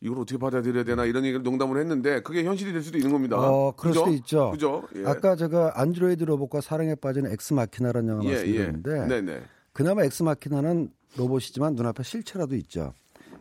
[0.00, 1.04] 이걸 어떻게 받아들여야 되나?
[1.04, 3.36] 이런 얘기를 농담을 했는데, 그게 현실이 될 수도 있는 겁니다.
[3.38, 4.00] 어, 그럴 그죠?
[4.00, 4.50] 수도 있죠.
[4.50, 4.82] 그죠?
[4.96, 5.06] 예.
[5.06, 8.34] 아까 제가 안드로이드 로봇과 사랑에 빠지는 엑스마키나라는 영화 예, 예.
[8.34, 9.42] 말씀드렸는데 네네.
[9.72, 12.92] 그나마 엑스마키나는 로봇이지만 눈앞에 실체라도 있죠.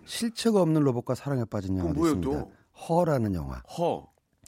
[0.05, 2.39] 실체가 없는 로봇과 사랑에 빠진 영화도 뭐예요, 있습니다.
[2.43, 2.51] 또?
[2.87, 3.61] 허라는 영화.
[3.77, 4.07] 허.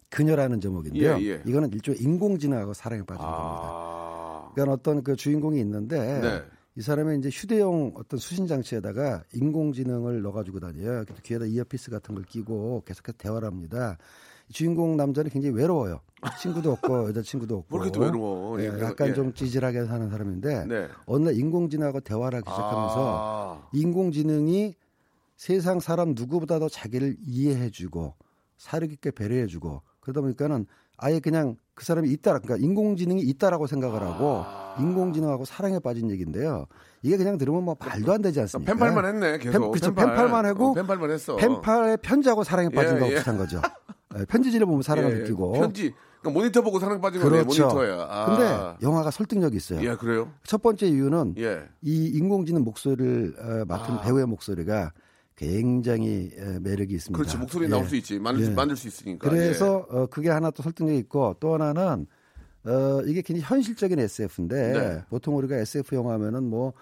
[0.09, 1.17] 그녀라는 제목인데요.
[1.19, 1.43] 예, 예.
[1.45, 3.39] 이거는 일종의 인공지능하고 사랑에 빠진 겁니다.
[3.43, 4.51] 아.
[4.53, 6.43] 그러니까 어떤 그 주인공이 있는데 네.
[6.75, 11.03] 이 사람이 이제 휴대용 어떤 수신 장치에다가 인공지능을 넣어가지고 다녀요.
[11.23, 13.97] 귀에다 이어피스 같은 걸 끼고 계속해서 대화를 합니다.
[14.49, 16.01] 이 주인공 남자는 굉장히 외로워요.
[16.41, 17.77] 친구도 없고 여자 친구도 없고.
[17.77, 18.57] 뭐 이렇게 또 외로워?
[18.57, 19.13] 그래서, 약간 예.
[19.13, 20.87] 좀 찌질하게 사는 사람인데 네.
[21.05, 23.69] 어느 날 인공지능하고 대화를 하기 시작하면서 아.
[23.73, 24.75] 인공지능이
[25.35, 28.15] 세상 사람 누구보다도 자기를 이해해주고
[28.57, 30.65] 사려 깊게 배려해주고 그러다 보니까는
[30.97, 34.75] 아예 그냥 그 사람이 있다, 그러니까 인공지능이 있다라고 생각을 하고 아.
[34.81, 36.65] 인공지능하고 사랑에 빠진 얘기인데요.
[37.01, 38.73] 이게 그냥 들으면 뭐 말도 안 되지 않습니까?
[38.73, 39.61] 펜팔만 했네 계속.
[39.61, 41.37] 펜, 그쵸, 펜팔 만 하고 어, 펜팔만 했어.
[41.37, 43.15] 펜팔에 편지하고 사랑에 빠진 예, 거하고 예.
[43.15, 43.61] 비슷한 거죠.
[44.19, 45.19] 예, 편지지를 보면 사랑을 예, 예.
[45.21, 45.53] 느끼고.
[45.53, 45.93] 편지.
[46.19, 47.43] 그러니까 모니터 보고 사랑 빠진 거네.
[47.43, 47.67] 그렇죠.
[47.67, 48.07] 모니터야.
[48.09, 48.25] 아.
[48.25, 49.81] 근데 영화가 설득력이 있어요.
[49.81, 50.29] 예 그래요?
[50.43, 51.61] 첫 번째 이유는 예.
[51.81, 54.01] 이 인공지능 목소리를 어, 맡은 아.
[54.01, 54.91] 배우의 목소리가
[55.39, 57.17] 굉장히 에, 매력이 있습니다.
[57.17, 57.69] 그렇지 목소리 예.
[57.69, 58.19] 나올 수 있지.
[58.19, 58.55] 만들, 수- 예.
[58.55, 59.29] 만들 수 있으니까.
[59.29, 62.05] 그래서 어, 그게 하나 또 설득력이 있고 또 하나는
[62.65, 65.01] 어, 이게 굉장히 현실적인 SF인데 네.
[65.09, 66.73] 보통 우리가 SF 영화하면은 뭐,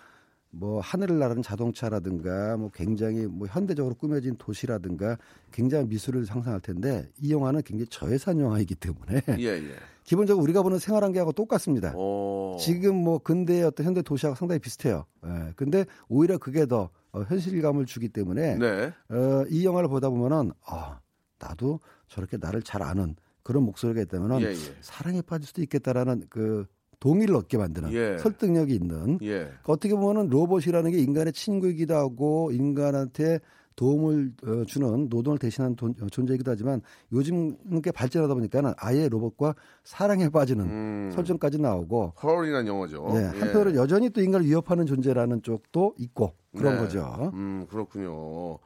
[0.50, 5.18] 뭐 하늘을 나르는 자동차라든가 뭐 굉장히 뭐 현대적으로 꾸며진 도시라든가
[5.52, 9.36] 굉장한 미술을 상상할 텐데 이 영화는 굉장히 저예산 영화이기 때문에 예.
[9.38, 9.76] 예, 예.
[10.04, 11.94] 기본적으로 우리가 보는 생활환경하고 똑같습니다.
[11.96, 12.58] 어.
[12.60, 15.06] 지금 뭐 근대의 어떤 현대 도시하고 상당히 비슷해요.
[15.28, 15.52] 예.
[15.56, 18.94] 근데 오히려 그게 더 어, 현실감을 주기 때문에 네.
[19.10, 21.00] 어, 이 영화를 보다 보면은 아
[21.40, 24.76] 나도 저렇게 나를 잘 아는 그런 목소리가 있다면은 예, 예.
[24.82, 26.66] 사랑에 빠질 수도 있겠다라는 그
[27.00, 28.18] 동의를 얻게 만드는 예.
[28.18, 29.40] 설득력이 있는 예.
[29.40, 33.40] 그러니까 어떻게 보면은 로봇이라는 게 인간의 친구이기도 하고 인간한테
[33.88, 35.38] 도움을 어, 주는 노동을
[35.76, 36.82] 돈- 어, 존재이기도 하지만
[37.14, 41.12] 요즘 게 발전하다 보니까는 아예 로봇과 사랑에 빠지는 음.
[41.14, 43.08] 설정까지 나오고 헐이라는 영화죠.
[43.12, 46.82] 예, 한편으로 여전히 또 인간을 위협하는 존재라는 쪽도 있고 그런 네.
[46.82, 47.30] 거죠.
[47.34, 48.58] 음, 그렇군요.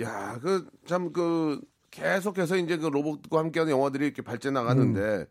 [0.00, 5.26] 야, 그, 참, 그, 계속해서 이제 그 로봇과 함께하는 영화들이 이렇게 발전 나가는데, 음.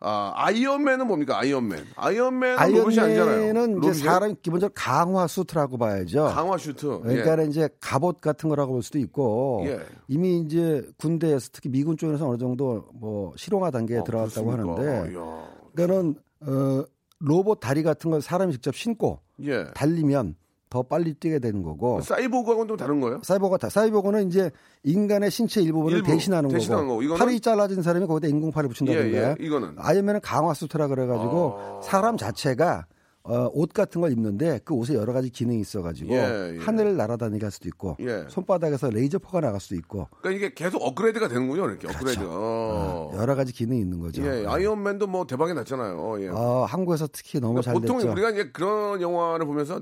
[0.00, 1.38] 아, 아이언맨은 뭡니까?
[1.40, 1.84] 아이언맨.
[1.96, 3.22] 아이언맨은 아니잖아요.
[3.22, 3.94] 아이언맨은 이제 로봇이에요?
[4.04, 6.24] 사람 기본적으로 강화 슈트라고 봐야죠.
[6.26, 7.00] 강화 슈트.
[7.00, 9.80] 그러니까 이제 갑옷 같은 거라고 볼 수도 있고 예.
[10.06, 14.80] 이미 이제 군대에서 특히 미군 쪽에서 어느 정도 뭐 실용화 단계에 어, 들어갔다고 그렇습니까?
[14.82, 15.48] 하는데 이야.
[15.74, 16.14] 그러니까는
[16.46, 16.84] 어,
[17.18, 19.64] 로봇 다리 같은 걸 사람이 직접 신고 예.
[19.74, 20.36] 달리면
[20.70, 23.20] 더 빨리 뛰게 되는 거고 사이보그하고는 좀 다른 거예요?
[23.22, 24.50] 사이버가 다 사이버고는 이제
[24.84, 27.02] 인간의 신체 일부분을 일부, 대신하는, 대신하는 거고.
[27.02, 29.36] 이거는- 팔이 잘라진 사람이 거기다 인공팔을 붙인다든가 예, 예.
[29.44, 29.74] 이거는.
[29.78, 31.80] 아니면은 강화 수트라 그래가지고 아.
[31.82, 32.86] 사람 자체가
[33.24, 36.58] 어, 옷 같은 걸 입는데 그 옷에 여러 가지 기능이 있어가지고 예, 예.
[36.60, 38.24] 하늘을 날아다니게 할 수도 있고 예.
[38.28, 41.88] 손바닥에서 레이저 포가 나갈 수도 있고 그러니까 이게 계속 업그레이드가 되는군요, 이렇게.
[41.88, 41.98] 그렇죠.
[41.98, 42.26] 업그레이드가.
[42.30, 43.10] 어.
[43.16, 44.22] 여러 가지 기능이 있는 거죠.
[44.24, 46.22] 예, 아이언맨도 뭐 대박이 났잖아요.
[46.22, 46.28] 예.
[46.28, 48.12] 어, 한국에서 특히 너무 그러니까 잘 보통 됐죠.
[48.12, 49.80] 우리가 이제 그런 영화를 보면서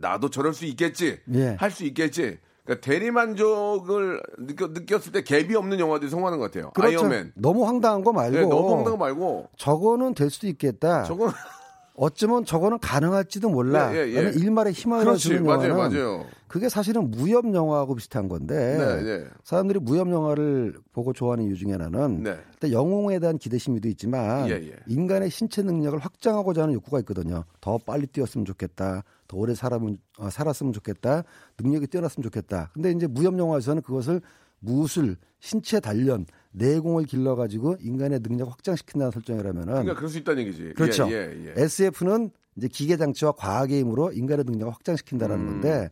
[0.00, 1.56] 나도 저럴 수 있겠지, 예.
[1.58, 2.38] 할수 있겠지.
[2.64, 6.70] 그러니까 대리만족을 느꼈, 느꼈 을 때 갭이 없는 영화들이 성공하는 것 같아요.
[6.70, 6.98] 그렇죠.
[7.00, 7.32] 아이언맨.
[7.36, 11.02] 너무 황당한 거 말고 예, 너무 황당한 거 말고 저거는 될 수도 있겠다.
[11.04, 11.30] 저건
[11.94, 13.94] 어쩌면 저거는 가능할지도 몰라.
[13.94, 14.32] 예, 예, 예.
[14.34, 16.26] 일말의 희망을 그렇지 주는 맞아요 영화는 맞아요.
[16.54, 19.24] 그게 사실은 무협 영화하고 비슷한 건데 네, 네.
[19.42, 22.38] 사람들이 무협 영화를 보고 좋아하는 이유 중에 하나는 네.
[22.52, 24.76] 일단 영웅에 대한 기대심도 있지만 예, 예.
[24.86, 27.42] 인간의 신체 능력을 확장하고자 하는 욕구가 있거든요.
[27.60, 29.02] 더 빨리 뛰었으면 좋겠다.
[29.26, 31.24] 더 오래 살았으면, 어, 살았으면 좋겠다.
[31.58, 32.70] 능력이 뛰어났으면 좋겠다.
[32.72, 34.20] 근데 이제 무협 영화에서는 그것을
[34.60, 40.74] 무술, 신체 단련, 내공을 길러가지고 인간의 능력 확장시킨다는 설정이라면은 그러니까 그럴 수 있다는 얘기지.
[40.76, 41.08] 그렇죠.
[41.10, 41.62] 예, 예, 예.
[41.64, 45.50] SF는 이제 기계 장치와 과학의 힘으로 인간의 능력을 확장시킨다라는 음.
[45.50, 45.90] 건데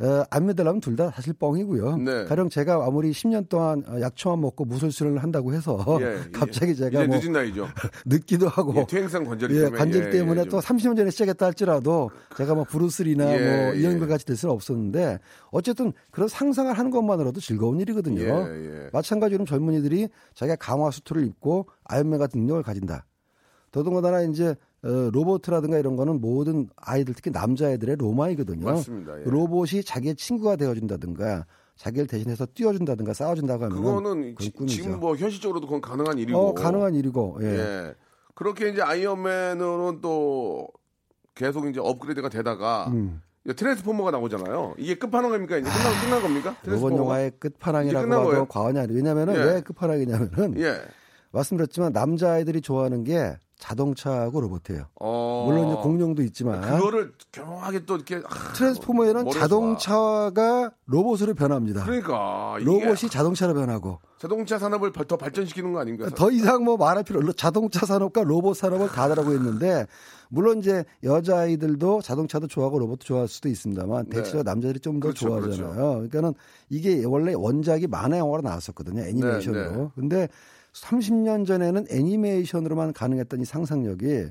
[0.00, 1.96] 어, 안 믿으려면 둘 다 사실 뻥이고요.
[1.98, 2.24] 네.
[2.24, 6.74] 가령 제가 아무리 10년 동안 어, 약초만 먹고 무술수를 한다고 해서 예, 갑자기 예.
[6.74, 7.68] 제가 이제 뭐 늦은 나이죠.
[8.06, 10.76] 늦기도 하고 예, 퇴행성 관절이 예, 때문에 관절 예, 때문에 예, 또 좀.
[10.76, 13.78] 30년 전에 시작했다 할지라도 제가 뭐 브루스리나 예, 뭐 예.
[13.80, 15.18] 이런 것 같이 될 수는 없었는데
[15.50, 18.22] 어쨌든 그런 상상을 하는 것만으로도 즐거운 일이거든요.
[18.22, 18.90] 예, 예.
[18.92, 23.04] 마찬가지로 젊은이들이 자기가 강화 수트를 입고 아이언맨 같은 능력을 가진다.
[23.70, 28.64] 더더군다나 이제 어, 로봇이라든가 이런 거는 모든 아이들 특히 남자애들의 로망이거든요.
[28.64, 29.18] 맞습니다.
[29.20, 29.24] 예.
[29.24, 34.52] 로봇이 자기의 친구가 되어준다든가 자기를 대신해서 뛰어준다든가 싸워준다고 하면 그거는 지.
[34.66, 36.38] 지금 뭐 현실적으로도 그건 가능한 일이고.
[36.38, 37.46] 어, 가능한 일이고 예.
[37.46, 37.94] 예.
[38.34, 40.68] 그렇게 이제 아이언맨으로는 또
[41.34, 43.20] 계속 이제 업그레이드가 되다가 음.
[43.56, 44.74] 트랜스포머가 나오잖아요.
[44.78, 45.56] 이게 끝판왕입니까?
[45.58, 46.56] 이제 끝난, 끝난 겁니까?
[46.62, 47.02] 트랜스포머가?
[47.02, 48.44] 영화의 끝판왕이라고 봐도 거예요?
[48.46, 48.96] 과언이 아니에요.
[48.96, 49.38] 왜냐하면 예.
[49.38, 50.82] 왜 끝판왕이냐면은 예.
[51.32, 54.86] 말씀드렸지만 남자아이들이 좋아하는 게 자동차하고 로봇이에요.
[55.00, 55.44] 어.
[55.46, 61.84] 물론 이제 공룡도 있지만 그거를 교묘하게 또 이렇게 아, 트랜스포머에는 자동차가 로봇으로 변합니다.
[61.84, 66.08] 그러니까 로봇이 자동차로 변하고 자동차 산업을 더 발전시키는 거 아닌가?
[66.10, 67.32] 더 이상 뭐 말할 필요 없어.
[67.32, 69.86] 자동차 산업과 로봇 산업을 다 다루고 있는데
[70.28, 74.16] 물론 이제 여자 아이들도 자동차도 좋아하고 로봇도 좋아할 수도 있습니다만 네.
[74.16, 75.58] 대체적으로 남자들이 좀더 그렇죠, 좋아하잖아요.
[75.58, 75.92] 그렇죠.
[75.94, 76.34] 그러니까는
[76.68, 79.02] 이게 원래 원작이 만화 영화로 나왔었거든요.
[79.02, 79.70] 애니메이션으로.
[79.70, 79.88] 네, 네.
[79.94, 80.28] 근데
[80.72, 84.26] 30년 전에는 애니메이션으로만 가능했던 이 상상력이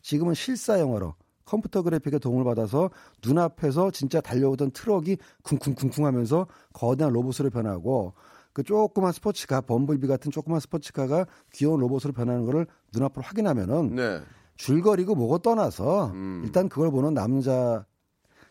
[0.00, 2.90] 지금은 실사 영화로 컴퓨터 그래픽의 도움을 받아서
[3.24, 8.14] 눈앞에서 진짜 달려오던 트럭이 쿵쿵쿵쿵 하면서 거대한 로봇으로 변하고
[8.52, 14.20] 그 조그만 스포츠카, 범블비 같은 조그만 스포츠카가 귀여운 로봇으로 변하는 거를 눈앞으로 확인하면은 네.
[14.56, 16.42] 줄거리고 뭐고 떠나서 음.
[16.44, 17.84] 일단 그걸 보는 남자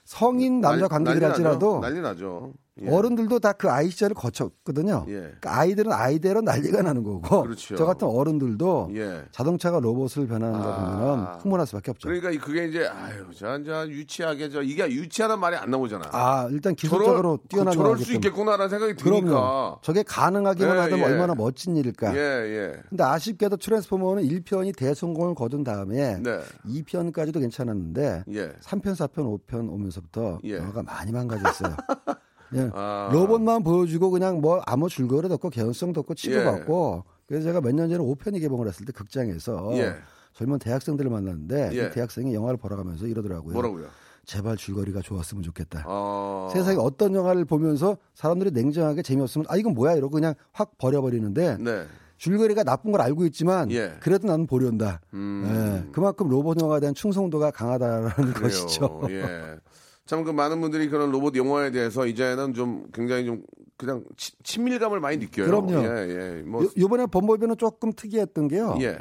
[0.03, 1.43] 성인 남자 난리- 관객이라 난리 나죠.
[1.43, 2.53] 할지라도 난리 나죠.
[2.83, 2.89] 예.
[2.89, 5.05] 어른들도 다 그 아이 시절을 거쳤거든요.
[5.09, 5.13] 예.
[5.13, 7.75] 그러니까 아이들은 아이대로 난리가 나는 거고 그렇죠.
[7.75, 9.23] 저 같은 어른들도 예.
[9.31, 10.75] 자동차가 로봇을 변하는 거 아.
[10.97, 12.07] 보면은 흥분할 수밖에 없죠.
[12.07, 16.05] 그러니까 이- 그게 이제 아유, 저, 저 유치하게 저 이게 유치하다는 말이 안 나오잖아.
[16.11, 18.13] 아 일단 기술적으로 저럴, 뛰어난 저럴 수.
[18.13, 19.27] 있겠구나라는 생각이 드니까.
[19.29, 19.77] 그럼요.
[19.81, 21.03] 저게 가능하기만 예, 하면 예.
[21.03, 22.15] 얼마나 멋진 일일까.
[22.15, 22.73] 예, 예.
[22.89, 26.39] 근데 아쉽게도 트랜스포머는 1편이 대성공을 거둔 다음에 네.
[26.65, 28.49] 2편까지도 괜찮았는데 예.
[28.61, 30.57] 3편, 4편, 5편 오면서부터 예.
[30.57, 31.75] 영화가 많이 망가졌어요.
[32.55, 32.69] 예.
[32.73, 33.09] 아.
[33.13, 38.03] 로봇만 보여주고 그냥 뭐 아무 줄거리도 없고 개연성도 없고 치고받고 그래서 제가 몇 년 전에
[38.03, 39.95] 5편이 개봉을 했을 때 극장에서 예.
[40.33, 41.87] 젊은 대학생들을 만났는데 예.
[41.87, 43.53] 이 대학생이 영화를 보러 가면서 이러더라고요.
[43.53, 43.85] 뭐라고요?
[44.25, 45.83] 제발 줄거리가 좋았으면 좋겠다.
[45.87, 46.49] 어.
[46.53, 51.85] 세상에 어떤 영화를 보면서 사람들이 냉정하게 재미없으면 아 이건 뭐야 이러고 그냥 확 버려버리는데 네.
[52.17, 53.93] 줄거리가 나쁜 걸 알고 있지만 예.
[53.99, 55.01] 그래도 나는 보려한다.
[55.15, 55.83] 음.
[55.87, 58.33] 예, 그만큼 로봇 영화에 대한 충성도가 강하다라는 그래요.
[58.43, 59.01] 것이죠.
[59.09, 59.23] 예.
[60.11, 63.43] 참 그 많은 분들이 그런 로봇 영화에 대해서 이제는 좀 굉장히 좀
[63.77, 65.45] 그냥 치- 친밀감을 많이 느껴요.
[65.47, 65.71] 그럼요.
[65.83, 66.41] 예, 예.
[66.43, 68.77] 뭐 요, 요번에 범벌비는 조금 특이했던 게요.
[68.81, 68.99] 예.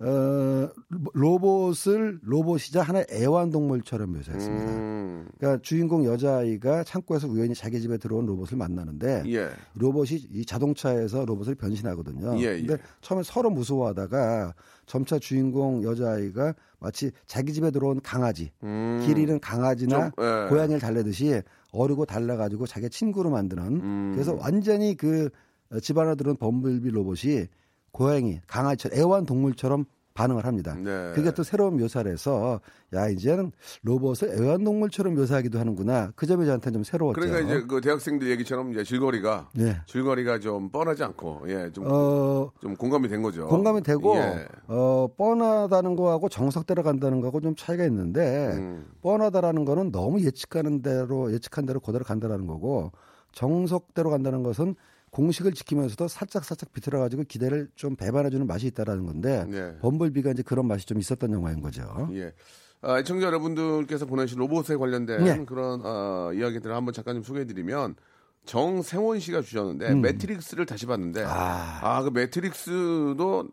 [0.00, 0.68] 어,
[1.14, 4.72] 로봇을 로봇이자 하나의 애완동물처럼 묘사했습니다.
[4.72, 5.28] 음.
[5.38, 9.48] 그러니까 주인공 여자아이가 창고에서 우연히 자기 집에 들어온 로봇을 만나는데 예.
[9.74, 12.38] 로봇이 이 자동차에서 로봇을 변신하거든요.
[12.40, 12.78] 예, 근데 예.
[13.00, 14.54] 처음에 서로 무서워하다가
[14.88, 19.02] 점차 주인공 여자아이가 마치 자기 집에 들어온 강아지, 음.
[19.06, 20.48] 길 잃은 강아지나 좀, 예.
[20.48, 24.10] 고양이를 달래듯이 어르고 달래가지고 자기 친구로 만드는 음.
[24.14, 25.28] 그래서 완전히 그
[25.82, 27.46] 집안에 들어온 범블비 로봇이
[27.92, 29.84] 고양이, 강아지처럼 애완 동물처럼
[30.18, 30.74] 반응을 합니다.
[30.74, 31.12] 네.
[31.14, 32.60] 그게 또 새로운 묘사를 해서
[32.92, 33.52] 야 이제는
[33.82, 36.10] 로봇을 애완동물처럼 묘사하기도 하는구나.
[36.16, 37.20] 그 점이 저한테는 좀 새로웠죠.
[37.20, 39.76] 그러니까 이제 그 대학생들 얘기처럼 이제 줄거리가 네.
[39.86, 43.46] 줄거리가 좀 뻔하지 않고 예, 좀, 어, 좀 공감이 된 거죠.
[43.46, 44.48] 공감이 되고 예.
[44.66, 48.86] 어, 뻔하다는 거하고 정석 대로 간다는 거하고 좀 차이가 있는데 음.
[49.02, 52.90] 뻔하다라는 거는 너무 예측하는 대로 예측한 대로 그대로 간다라는 거고
[53.32, 54.74] 정석대로 간다는 것은
[55.10, 59.78] 공식을 지키면서도 살짝 살짝 비틀어 가지고 기대를 좀 배반해 주는 맛이 있다라는 건데 네.
[59.80, 62.08] 범블비가 이제 그런 맛이 좀 있었던 영화인 거죠.
[62.12, 62.32] 예.
[62.80, 65.44] 아, 애청자 여러분들께서 보내신 로봇에 관련된 네.
[65.44, 67.96] 그런 어, 이야기들을 한번 잠깐 좀 소개해드리면
[68.44, 70.00] 정세원 씨가 주셨는데 음.
[70.00, 71.80] 매트릭스를 다시 봤는데 아.
[71.82, 73.48] 아그 매트릭스도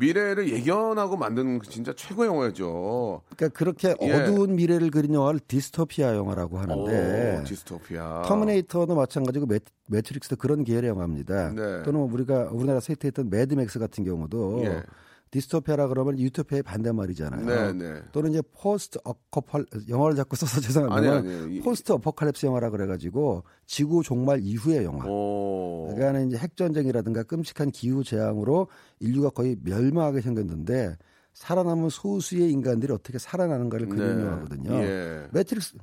[0.00, 3.22] 미래를 예견하고 만든 그 진짜 최고 영화였죠.
[3.36, 4.12] 그러니까 그렇게 예.
[4.12, 8.22] 어두운 미래를 그린 영화를 디스토피아 영화라고 하는데 오, 디스토피아.
[8.26, 11.52] 터미네이터도 마찬가지고 매, 매트릭스도 그런 계열의 영화입니다.
[11.52, 11.82] 네.
[11.84, 14.82] 또는 우리가 우리나라에서 히트했던 매드맥스 같은 경우도 예.
[15.30, 17.46] 디스토피아라 그러면 유토피아의 반대말이잖아요.
[17.46, 18.02] 네, 네.
[18.10, 21.16] 또는 이제 post apocal 영어를 자꾸 써서 죄송합니다.
[21.18, 25.04] 아니, post apocalypse 영화라 그래가지고 지구 종말 이후의 영화.
[25.06, 25.92] 오.
[25.94, 28.66] 그러니까 이제 핵 전쟁이라든가 끔찍한 기후 재앙으로
[28.98, 30.96] 인류가 거의 멸망하게 생겼는데
[31.34, 34.24] 살아남은 소수의 인간들이 어떻게 살아나는가를 그리는 네.
[34.24, 34.72] 영화거든요.
[34.82, 35.28] 예.
[35.32, 35.74] 매트릭스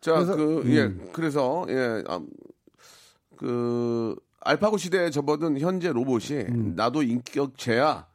[0.00, 0.72] 자, 그래서- 그, 음.
[0.72, 2.20] 예, 그래서, 예, 아,
[3.36, 6.74] 그, 알파고 시대에 접어든 현재 로봇이 음.
[6.76, 8.06] 나도 인격체야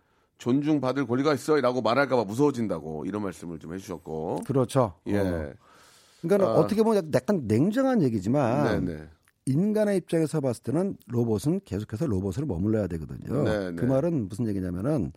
[0.41, 4.41] 존중받을 권리가 있어 라고 말할까봐 무서워진다고 이런 말씀을 좀 해주셨고.
[4.47, 4.95] 그렇죠.
[5.05, 5.19] 예.
[5.19, 5.53] 어.
[6.21, 6.53] 그러니까 아.
[6.53, 9.07] 는 어떻게 보면 약간 냉정한 얘기지만 네네.
[9.45, 13.43] 인간의 입장에서 봤을 때는 로봇은 계속해서 로봇으로 머물러야 되거든요.
[13.43, 13.87] 네, 그 네.
[13.87, 15.13] 말은 무슨 얘기냐면은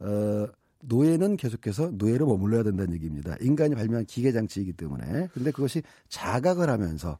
[0.00, 0.46] 어
[0.80, 3.36] 노예는 계속해서 노예로 머물러야 된다는 얘기입니다.
[3.42, 5.28] 인간이 발명한 기계 장치이기 때문에.
[5.32, 7.18] 근데 그것이 자각을 하면서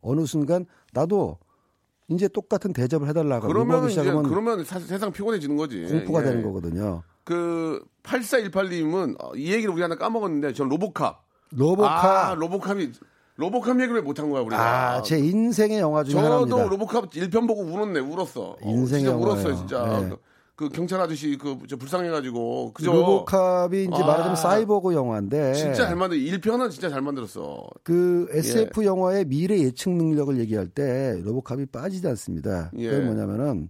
[0.00, 1.38] 어느 순간 나도
[2.08, 5.84] 이제 똑같은 대접을 해달라고 그러면 이제 그러면 사- 세상 피곤해지는 거지.
[5.86, 6.24] 공포가 예.
[6.24, 7.02] 되는 거거든요.
[7.24, 11.16] 그 8418님은 이 얘기를 우리 하나 까먹었는데 전 로보캅.
[11.52, 11.88] 로보캅.
[11.90, 12.92] 아, 로보캅이
[13.36, 14.60] 로보캅 얘기를 왜 못 한 거야 우리가.
[14.96, 16.66] 아, 제 인생의 영화 중에 저도 하나입니다.
[16.68, 18.50] 로보캅 1편 보고 울었네, 울었어.
[18.52, 19.32] 어, 인생의 진짜 영화예요.
[19.32, 19.84] 울었어요, 진짜.
[20.00, 20.16] 네.
[20.56, 22.92] 그, 그 경찰 아저씨 그 저 불쌍해가지고 그죠?
[22.92, 24.06] 로보캅이 이제 아.
[24.06, 26.18] 말하자면 사이보그 영화인데 진짜 잘 만들.
[26.18, 27.66] 1편은 진짜 잘 만들었어.
[27.82, 28.38] 그 예.
[28.38, 32.70] SF 영화의 미래 예측 능력을 얘기할 때 로보캅이 빠지지 않습니다.
[32.76, 32.90] 예.
[32.90, 33.68] 그게 뭐냐면은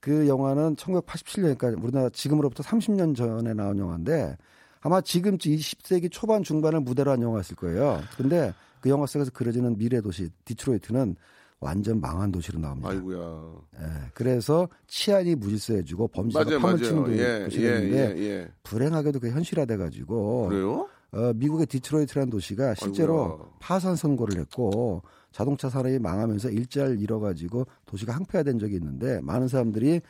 [0.00, 4.36] 그 영화는 1987년작 우리나라 지금으로부터 30년 전에 나온 영화인데
[4.80, 8.00] 아마 지금쯤 20세기 초반 중반을 무대로 한 영화였을 거예요.
[8.16, 11.16] 근데 그 영화 속에서 그려지는 미래 도시 디트로이트는
[11.60, 12.90] 완전 망한 도시로 나옵니다.
[12.90, 13.52] 아이고야.
[13.80, 17.16] 예, 그래서 치안이 무질서해지고 범죄가 파묻히는 맞아요.
[17.16, 18.48] 예, 예, 예, 예.
[18.62, 20.88] 불행하게도 그게 현실화돼 가지고 그래요?
[21.12, 23.48] 어, 미국의 디트로이트라는 도시가 실제로 아이고야.
[23.60, 30.00] 파산 선고를 했고 자동차 산업이 망하면서 일자를 잃어가지고 도시가 항폐화된 적이 있는데 많은 사람들이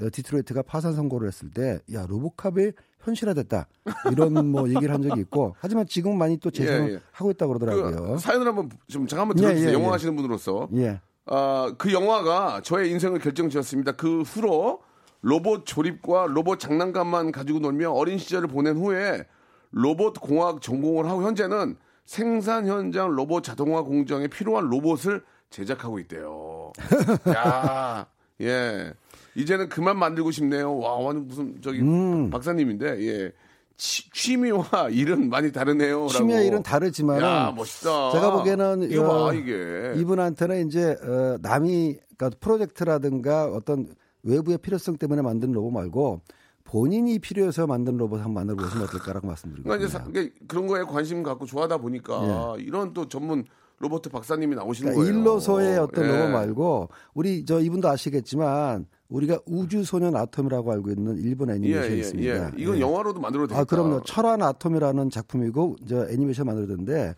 [0.00, 2.72] 어, 디트로이트가 파산 선고를 했을 때 야 로보캅이
[3.04, 3.66] 현실화됐다
[4.12, 7.00] 이런 뭐 얘기를 한 적이 있고 하지만 지금 많이 또 재생을 예, 예.
[7.12, 8.12] 하고 있다 고 그러더라고요.
[8.14, 9.70] 그 사연을 한번 좀 잠깐 한번 예, 들어주세요.
[9.70, 9.90] 예, 영화 예.
[9.90, 10.68] 하시는 분으로서.
[10.74, 11.00] 예.
[11.26, 13.92] 아, 그 영화가 저의 인생을 결정지었습니다.
[13.92, 14.80] 그 후로
[15.22, 19.24] 로봇 조립과 로봇 장난감만 가지고 놀며 어린 시절을 보낸 후에
[19.70, 26.72] 로봇 공학 전공을 하고 현재는 생산 현장 로봇 자동화 공정에 필요한 로봇을 제작하고 있대요.
[27.34, 28.06] 야,
[28.42, 28.92] 예.
[29.36, 30.76] 이제는 그만 만들고 싶네요.
[30.78, 32.30] 와, 완전 무슨 저기 음.
[32.30, 33.32] 박사님인데, 예.
[33.76, 36.06] 취, 취미와 일은 많이 다르네요.
[36.06, 36.40] 취미와.
[36.42, 38.12] 일은 다르지만 야, 멋있다.
[38.12, 39.94] 제가 보기에는 이거 봐, 어, 이게.
[39.96, 43.88] 이분한테는 이제 어, 남이 그러니까 프로젝트라든가 어떤
[44.22, 46.20] 외부의 필요성 때문에 만든 로봇 말고
[46.62, 50.04] 본인이 필요해서 만든 로봇 한번 만들어 보시면 어떨까라고 말씀드리고 그러니까 이제 있습니다.
[50.06, 53.44] 사- 그러니까 그런 거에 관심 갖고 좋아하다 보니까 이런 또 전문
[53.80, 54.94] 로봇 박사님이 나오시는 예.
[54.94, 55.20] 그러니까 거예요.
[55.20, 56.08] 일로서의 어떤 예.
[56.16, 61.98] 로봇 말고 우리 저 이분도 아시겠지만 우리가 우주소년 아톰이라고 알고 있는 일본 예, 애니메이션이 예,
[61.98, 62.46] 있습니다.
[62.46, 62.50] 예.
[62.56, 62.80] 이건 예.
[62.80, 63.54] 영화로도 만들어도.
[63.54, 64.02] 아, 그럼요.
[64.04, 67.14] 철환 아톰이라는 작품이고 저 애니메이션 만들었는데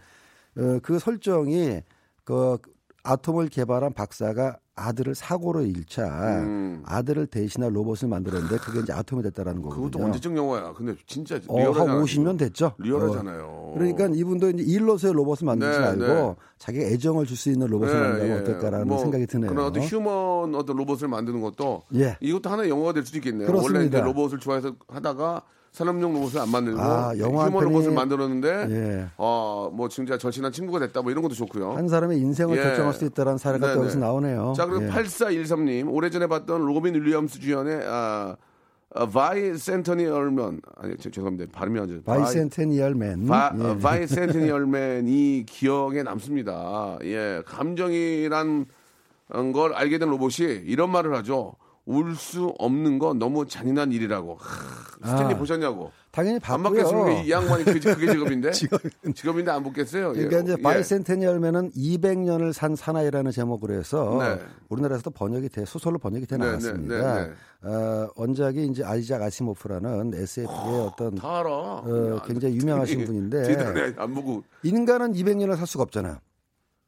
[0.59, 1.83] 어, 그 설정이
[2.25, 2.59] 그
[3.03, 6.05] 아톰을 개발한 박사가 아들을 사고로 잃자
[6.43, 6.83] 음.
[6.85, 9.87] 아들을 대신할 로봇을 만들었는데 그게 이제 아톰이 됐다라는 거거든요.
[9.87, 10.75] 그것도 언제적 영화야.
[10.75, 11.97] 근데 진짜 어, 리얼하잖아요.
[11.97, 12.73] 한 50년 됐죠.
[12.79, 13.45] 리얼하잖아요.
[13.49, 16.35] 어, 그러니까 이분도 이제 일로서의 로봇을 만들지 네, 말고 네.
[16.59, 19.51] 자기가 애정을 줄 수 있는 로봇을 만들면 어떨까라는 뭐 생각이 드네요.
[19.51, 22.17] 그런 어떤 human 어떤 로봇을 만드는 것도 예.
[22.21, 23.47] 이것도 하나의 영화가 될 수도 있겠네요.
[23.47, 23.79] 그렇습니다.
[23.79, 25.43] 원래 이제 로봇을 좋아해서 하다가
[25.77, 29.07] 산업용 로봇을 안 만들고 아, 영화 휴먼 한 편이- 로봇을 만들었는데 예.
[29.19, 31.73] 어, 뭐 진짜 절친한 친구가 됐다 뭐 이런 것도 좋고요.
[31.73, 32.63] 한 사람의 인생을 예.
[32.63, 33.75] 결정할 수 있다는 사례가 네네.
[33.77, 34.55] 또 여기서 나오네요.
[34.57, 34.89] 자, 그리고 예.
[34.89, 38.37] 8413님, 오래전에 봤던 로빈 윌리엄스 주연의 아,
[38.95, 41.53] 아, Bicentennial Man, 아니, 저- 죄송합니다.
[41.53, 42.03] 발음이 안 좋아요.
[42.05, 43.27] Bicentennial Man.
[43.27, 43.63] 바, 예.
[43.63, 46.97] 어, 바이 centennial Man이 기억에 남습니다.
[47.03, 48.65] 예, 감정이란
[49.53, 51.53] 걸 알게 된 로봇이 이런 말을 하죠.
[51.87, 54.37] 울수 없는 건 너무 잔인한 일이라고.
[54.41, 55.93] 하, 스탠리 아, 보셨냐고.
[56.11, 56.83] 당연히 안 봤고요.
[56.83, 57.23] 봤겠습니까?
[57.23, 58.51] 이 양반이 그, 그게 직업인데?
[59.15, 60.13] 직업인데 안 봤겠어요?
[60.13, 60.43] 그러니까 예.
[60.43, 60.63] 이제 예.
[60.63, 64.41] Bicentennial Man은 200년을 산 사나이라는 제목으로 해서 네.
[64.69, 66.97] 우리나라에서도 번역이 돼 소설로 번역이 돼 네, 나왔습니다.
[66.97, 67.31] 네, 네,
[67.63, 67.71] 네.
[67.71, 71.51] 어, 원작이 이제 아이작 아시모프라는 SF의 어떤 다 알아.
[71.51, 73.95] 어, 굉장히 유명하신 분인데.
[73.97, 76.21] 안 인간은 200년을 살 수가 없잖아.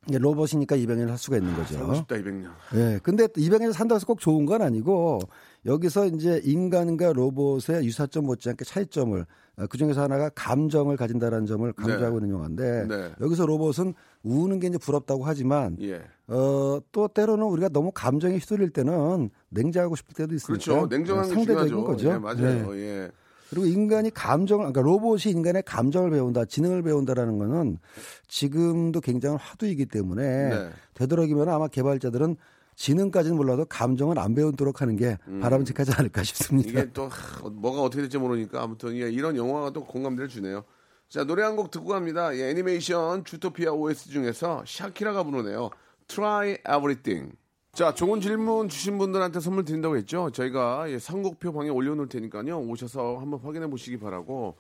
[0.09, 1.75] 이게 로봇이니까 200년을 살 수가 있는 거죠.
[1.75, 2.51] 살고 싶다 200년.
[2.75, 2.99] 예.
[3.03, 5.21] 근데 200년 산다고 해서 꼭 좋은 건 아니고
[5.67, 9.27] 여기서 이제 인간과 로봇의 유사점 못지않게 차이점을
[9.59, 13.11] 어, 그중에서 하나가 감정을 가진다라는 점을 강조하고 있는 영화인데 네.
[13.21, 13.93] 여기서 로봇은
[14.23, 16.01] 우는 게 이제 부럽다고 하지만 예.
[16.29, 20.87] 어, 또 때로는 우리가 너무 감정에 휘둘릴 때는 냉정하고 싶을 때도 있으니까 그렇죠.
[20.87, 21.85] 냉정한 게 상대적인.
[21.85, 22.09] 거죠.
[22.09, 22.73] 예, 맞아요.
[22.73, 22.81] 네.
[22.81, 23.11] 예.
[23.51, 27.79] 그리고 인간이 감정을, 그러니까 로봇이 인간의 감정을 배운다, 지능을 배운다라는 거는
[28.27, 30.71] 지금도 굉장히 화두이기 때문에 네.
[30.95, 32.37] 되도록이면 아마 개발자들은
[32.77, 36.69] 지능까지는 몰라도 감정을 안 배우도록 하는 게 바람직하지 않을까 싶습니다.
[36.69, 36.73] 음.
[36.79, 40.63] 이게 또 하, 뭐가 어떻게 될지 모르니까 아무튼 예, 이런 영화가 또 공감대를 주네요.
[41.09, 42.37] 자 노래 한 곡 듣고 갑니다.
[42.37, 45.71] 예, 애니메이션 주토피아 OS 중에서 샤키라가 부르네요.
[46.07, 47.33] Try Everything.
[47.73, 50.31] 자 좋은 질문 주신 분들한테 선물 드린다고 했죠.
[50.31, 52.59] 저희가 예, 선곡표 방에 올려놓을 테니까요.
[52.61, 54.57] 오셔서 한번 확인해 보시기 바라고.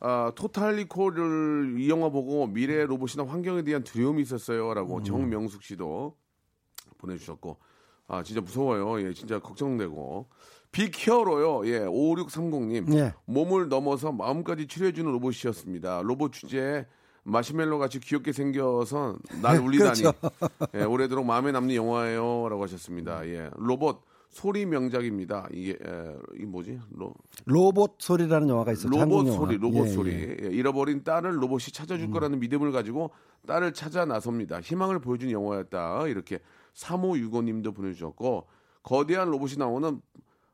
[0.00, 6.14] 아, 토탈리코를 이 영화 보고 미래 로봇이나 환경에 대한 두려움이 있었어요라고 정명숙 씨도
[6.98, 7.58] 보내주셨고
[8.06, 9.06] 아 진짜 무서워요.
[9.06, 10.26] 예, 진짜 걱정되고
[10.72, 11.66] 빅히어로요.
[11.68, 13.14] 예, 5630님 예.
[13.26, 16.02] 몸을 넘어서 마음까지 치료해주는 로봇이었습니다.
[16.02, 16.86] 로봇 주제에
[17.24, 20.00] 마시멜로 같이 귀엽게 생겨서 날 울리다니.
[20.02, 20.12] 그렇죠.
[20.74, 23.26] 예, 오래도록 마음에 남는 영화예요라고 하셨습니다.
[23.26, 25.48] 예, 로봇 소리 명작입니다.
[25.52, 26.78] 이게 에, 이 뭐지?
[26.90, 27.14] 로,
[27.46, 28.88] 로봇 소리라는 영화가 있었죠.
[28.88, 29.38] 로봇 한국 영화.
[29.38, 30.12] 소리, 로봇 예, 소리.
[30.12, 30.16] 예.
[30.16, 30.36] 음.
[30.42, 33.10] 예, 잃어버린 딸을 로봇이 찾아줄 거라는 믿음을 가지고
[33.46, 34.60] 딸을 찾아 나섭니다.
[34.60, 36.06] 희망을 보여준 영화였다.
[36.08, 36.40] 이렇게
[36.74, 38.46] 3565님도 보내주셨고
[38.82, 40.00] 거대한 로봇이 나오는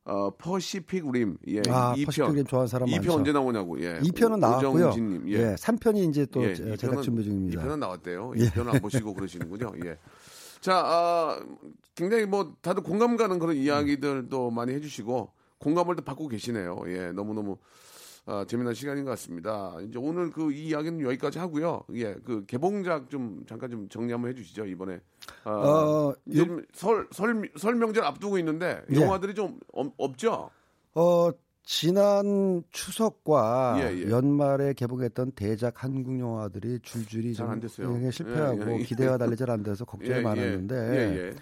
[0.06, 1.38] 어, 퍼시픽 림.
[1.48, 2.06] 예, 아, 2편.
[2.06, 3.14] 퍼시픽 림 좋아하는 사람 2편 많죠.
[3.14, 3.80] 언제 나오냐고.
[3.80, 3.98] 예.
[4.00, 4.88] 2편은 나왔고요.
[4.88, 5.28] 오정진님.
[5.30, 5.32] 예.
[5.32, 5.54] 예.
[5.54, 7.60] 3편이 이제 또 예, 제- 제작 편은- 준비 중입니다.
[7.60, 8.32] 2편은 나왔대요.
[8.38, 8.44] 예.
[8.44, 9.72] 2편은 안 보시고 그러시는군요.
[9.86, 9.96] 예.
[10.60, 11.40] 자, 아,
[11.94, 16.82] 굉장히 뭐 다들 공감 가는 그런 이야기들도 많이 해주시고 공감을 또 받고 계시네요.
[16.88, 17.56] 예, 너무 너무
[18.26, 19.76] 아, 재미난 시간인 것 같습니다.
[19.86, 21.82] 이제 오늘 그 이 이야기는 여기까지 하고요.
[21.94, 25.00] 예, 그 개봉작 좀 잠깐 좀 정리 한번 해주시죠 이번에.
[25.44, 29.00] 아, 어, 좀 설, 설, 설 명절 앞두고 있는데 예.
[29.00, 30.48] 영화들이 좀 없, 없죠?
[30.94, 31.30] 어,
[31.64, 34.10] 지난 추석과 예, 예.
[34.10, 38.10] 연말에 개봉했던 대작 한국 영화들이 줄줄이 잘안 좀 됐어요.
[38.10, 38.82] 실패하고 예, 예, 예.
[38.84, 41.34] 기대와 달리 잘 안 돼서 걱정이 많았는데 예, 예.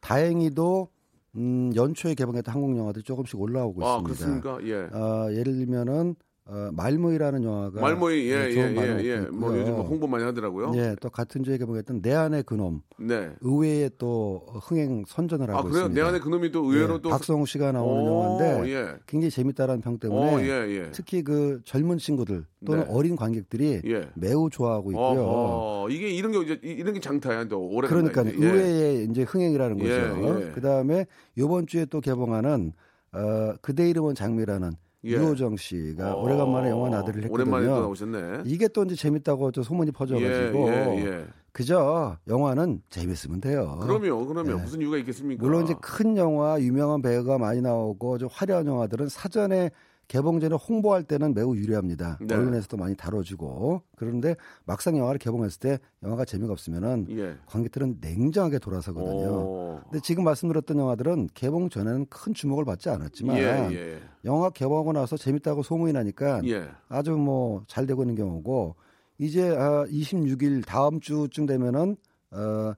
[0.00, 0.88] 다행히도
[1.36, 4.40] 음, 연초에 개봉했던 한국 영화들이 조금씩 올라오고 아, 있습니다.
[4.42, 4.66] 그렇습니까?
[4.68, 4.96] 예.
[4.96, 6.14] 어, 예를 들면은
[6.46, 9.16] 어, 말모이라는 영화가 말모이 예, 네, 예, 예, 예.
[9.30, 9.58] 뭐.
[9.58, 10.72] 요즘 뭐 홍보 많이 하더라고요.
[10.76, 13.30] 예, 또 같은 주에 개봉했던 내 안의 그놈 네.
[13.40, 15.76] 의외에 또 흥행 선전을 하고 아 그래요?
[15.84, 16.02] 있습니다.
[16.02, 18.06] 내 안에 그놈이 또 의외로 예, 또 박성우 씨가 나오는 오,
[18.38, 18.94] 영화인데 예.
[19.06, 20.90] 굉장히 재밌다라는 평 때문에 어, 예, 예.
[20.92, 22.90] 특히 그 젊은 친구들 또는 네.
[22.92, 24.10] 어린 관객들이 예.
[24.14, 25.04] 매우 좋아하고 있고요.
[25.22, 27.44] 어허, 이게 이런 게 이제 이- 이런 게 장타야.
[27.48, 28.20] 또 오래 그러니까.
[28.22, 29.90] 의외의 이제 흥행이라는 거죠.
[29.90, 30.50] 예, 예.
[30.52, 32.74] 그 다음에 이번 주에 또 개봉하는
[33.12, 34.72] 어, 그대 이름은 장미라는
[35.04, 35.10] 예.
[35.12, 37.50] 유호정 씨가 어, 오래간만에 영화 나들이를 했거든요.
[37.52, 38.42] 오랜만에 또 나오셨네.
[38.46, 41.26] 이게 또 이제 재밌다고 또 소문이 퍼져가지고 예, 예, 예.
[41.52, 43.78] 그저 영화는 재밌으면 돼요.
[43.80, 44.50] 그럼요, 그럼요.
[44.50, 44.54] 예.
[44.54, 45.44] 무슨 이유가 있겠습니까?
[45.44, 49.70] 물론 이제 큰 영화, 유명한 배우가 많이 나오고 좀 화려한 영화들은 사전에
[50.08, 52.18] 개봉 전에 홍보할 때는 매우 유리합니다.
[52.20, 52.34] 네.
[52.34, 57.36] 언론에서도 많이 다뤄지고 그런데 막상 영화를 개봉했을 때 영화가 재미가 없으면은 예.
[57.46, 59.28] 관객들은 냉정하게 돌아서거든요.
[59.30, 59.80] 오.
[59.84, 63.42] 근데 지금 말씀드렸던 영화들은 개봉 전에는 큰 주목을 받지 않았지만 예,
[63.72, 63.98] 예.
[64.24, 66.68] 영화 개봉하고 나서 재밌다고 소문이 나니까 예.
[66.88, 68.76] 아주 뭐 잘 되고 있는 경우고
[69.18, 71.96] 이제 아, 26일 다음 주쯤 되면은
[72.32, 72.72] 어,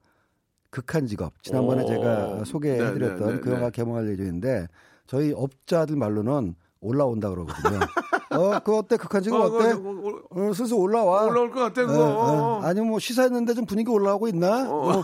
[0.69, 1.87] 극한 직업 지난번에 오.
[1.87, 3.71] 제가 소개해드렸던 네, 네, 네, 그 영화 네.
[3.71, 4.67] 개봉할 예정인데
[5.05, 7.79] 저희 업자들 말로는 올라온다 그러거든요.
[8.31, 8.97] 어, 그거 어때?
[8.97, 11.25] 극한 직업 어, 올- 어, 슬슬 올라와.
[11.25, 12.03] 올라올 것 같아, 어, 그거.
[12.05, 12.61] 어.
[12.63, 14.69] 아니 뭐 시사했는데 좀 분위기 올라오고 있나?
[14.69, 14.99] 어.
[14.99, 15.03] 어.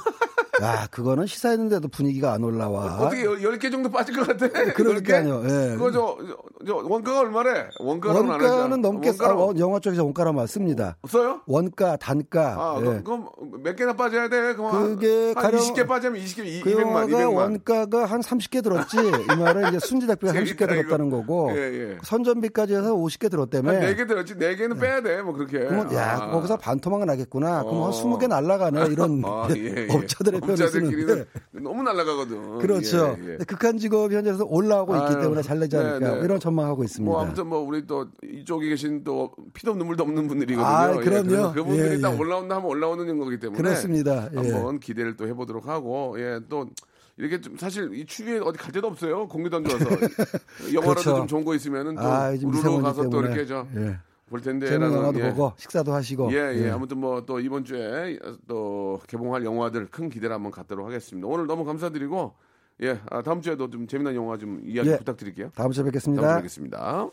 [0.64, 2.98] 야, 그거는 시사했는데도 분위기가 안 올라와.
[3.00, 4.48] 어떻게 10개 정도 빠질 것 같아?
[4.74, 5.44] 그러니까요.
[5.44, 5.72] 예.
[5.76, 7.50] 그거 저, 저, 저 원가가 얼마래?
[7.50, 7.70] 하잖아.
[7.80, 10.96] 원가는 넘게 싸, 원가로 어, 영화 쪽에서 원가로만 씁니다.
[11.02, 11.42] 없어요?
[11.48, 12.56] 원가, 단가.
[12.58, 12.84] 아, 예.
[12.84, 13.30] 그럼, 그럼
[13.64, 14.54] 몇 개나 빠져야 돼?
[14.56, 17.36] 그럼 그게 한 가령- 20개 빠지면 20개, 이- 그 200만, 영화가 200만.
[17.36, 18.98] 원가가 한 30개 들었지.
[18.98, 21.10] 이 말은 이제 순지닭비가 30개 재밌다, 들었다는.
[21.10, 21.58] 거고 예,
[21.92, 21.98] 예.
[22.04, 23.70] 선전비까지 해서 50개 들었다며.
[23.72, 25.60] 한 4개 들었지, 4개는 빼야 돼, 뭐, 그렇게.
[25.60, 26.32] 그러면 야 아.
[26.32, 27.64] 거기서 반토막은 나겠구나.
[27.64, 27.86] 그럼 어.
[27.86, 29.94] 한 20개 날라가네 이런 아, 예, 예.
[29.94, 32.60] 업자들의 표현 을 업자들끼리는 쓰는데 너무 날아가거든.
[32.60, 33.18] 그렇죠.
[33.20, 33.38] 예, 예.
[33.46, 36.26] 극한 직업이 현재에서 올라오고 있기 아유, 때문에 잘 되지 않을까 네, 네.
[36.26, 37.12] 이런 전망하고 있습니다.
[37.12, 40.66] 뭐 아무튼 뭐 우리 또 이쪽에 계신 또 피도 눈물도 없는 분들이거든요.
[40.66, 41.28] 아, 예, 그럼요.
[41.28, 42.18] 그래서 그분들이 예, 딱 예.
[42.18, 44.30] 올라온다 하면 올라오는 거기 때문에 그렇습니다.
[44.34, 44.38] 예.
[44.38, 46.70] 한번 기대를 또 해보도록 하고 예또
[47.18, 49.28] 이렇게 좀 사실 이 추위에 어디 갈 데도 없어요.
[49.32, 51.16] 안 좋아서 영화라도 그렇죠.
[51.16, 53.34] 좀 좋은 거 있으면은 또 아, 우르르 가서 또 때문에.
[53.34, 53.98] 이렇게 저 예.
[54.30, 55.30] 볼 텐데 재밌는 영화도 예.
[55.30, 56.70] 보고 식사도 하시고 예, 예.
[56.70, 58.18] 아무튼 뭐 또 이번 주에
[58.48, 61.28] 또 개봉할 영화들 큰 기대를 한번 갖도록 하겠습니다.
[61.28, 62.34] 오늘 너무 감사드리고
[62.82, 64.98] 예, 아, 다음 주에도 좀 재미난 영화 좀 이야기 예.
[64.98, 65.52] 부탁드릴게요.
[65.56, 66.36] 다음 주에 다음 주에 뵙겠습니다.
[66.38, 67.08] 뵙겠습니다.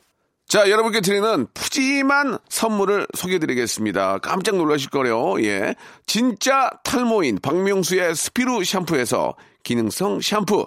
[0.48, 4.18] 자, 여러분께 드리는 푸짐한 선물을 소개해드리겠습니다.
[4.18, 5.40] 깜짝 놀라실 거래요.
[5.42, 5.76] 예.
[6.06, 10.66] 진짜 탈모인 박명수의 스피루 샴푸에서 기능성 샴푸.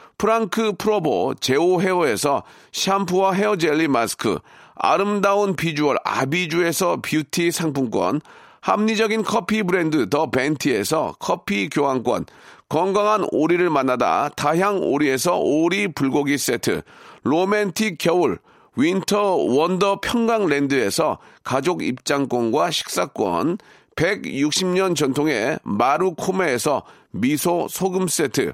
[0.21, 4.37] 프랑크 프로보 제오 헤어에서 샴푸와 헤어 젤리 마스크,
[4.75, 8.21] 아름다운 비주얼 아비주에서 뷰티 상품권,
[8.59, 12.27] 합리적인 커피 브랜드 더 벤티에서 커피 교환권,
[12.69, 16.83] 건강한 오리를 만나다 다향 오리에서 오리 불고기 세트,
[17.23, 18.37] 로맨틱 겨울
[18.75, 23.57] 윈터 원더 평강랜드에서 가족 입장권과 식사권,
[23.95, 28.53] 160년 전통의 마루코메에서 미소 소금 세트,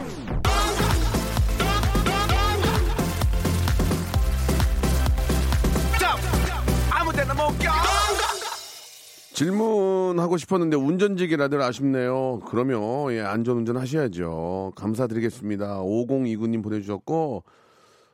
[9.33, 12.41] 질문하고 싶었는데 운전직이라들 아쉽네요.
[12.47, 14.73] 그러면 예, 안전운전 하셔야죠.
[14.75, 15.81] 감사드리겠습니다.
[15.81, 17.43] 5029님 보내주셨고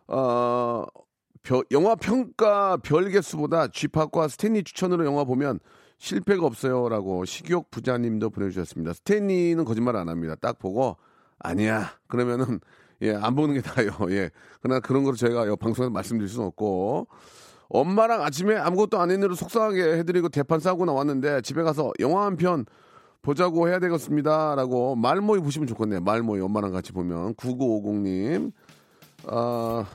[0.07, 0.85] 어,
[1.43, 5.59] 벼- 영화 평가 별 개수보다 쥐팍과 스탠리 추천으로 영화 보면
[5.97, 8.93] 실패가 없어요라고 식욕 부자님도 보내주셨습니다.
[8.93, 10.35] 스탠리는 거짓말 안 합니다.
[10.39, 10.97] 딱 보고
[11.39, 12.59] 아니야 그러면은
[13.01, 13.91] 예 안 보는 게 나아요.
[14.11, 14.29] 예
[14.61, 17.07] 그러나 그런 거를 저희가 여 방송에서 말씀드릴 수는 없고
[17.69, 22.65] 엄마랑 아침에 아무것도 안 했는데도 속상하게 해드리고 대판 싸고 나왔는데 집에 가서 영화 한 편
[23.21, 25.99] 보자고 해야 되겠습니다 라고 말모이 보시면 좋겠네요.
[26.01, 28.51] 말모이 엄마랑 같이 보면 9950님
[29.27, 29.85] 아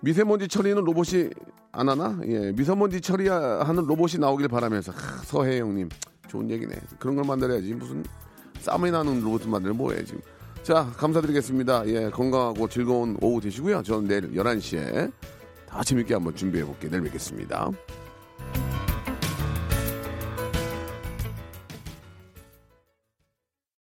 [0.00, 1.30] 미세먼지 처리는 로봇이
[1.72, 2.20] 안 하나?
[2.26, 5.88] 예, 미세먼지 처리하는 로봇이 나오길 바라면서 하, 서혜영님
[6.28, 6.74] 좋은 얘기네.
[7.00, 8.04] 그런 걸 만들어야지 무슨
[8.60, 10.20] 쌈이 나는 로봇 만들면 뭐해 지금.
[10.62, 11.86] 자 감사드리겠습니다.
[11.88, 13.82] 예, 건강하고 즐거운 오후 되시고요.
[13.82, 15.16] 저는 내일 11시에 다
[15.74, 16.88] 아, 재밌게 한번 준비해 볼게.
[16.88, 17.70] 내일 뵙겠습니다.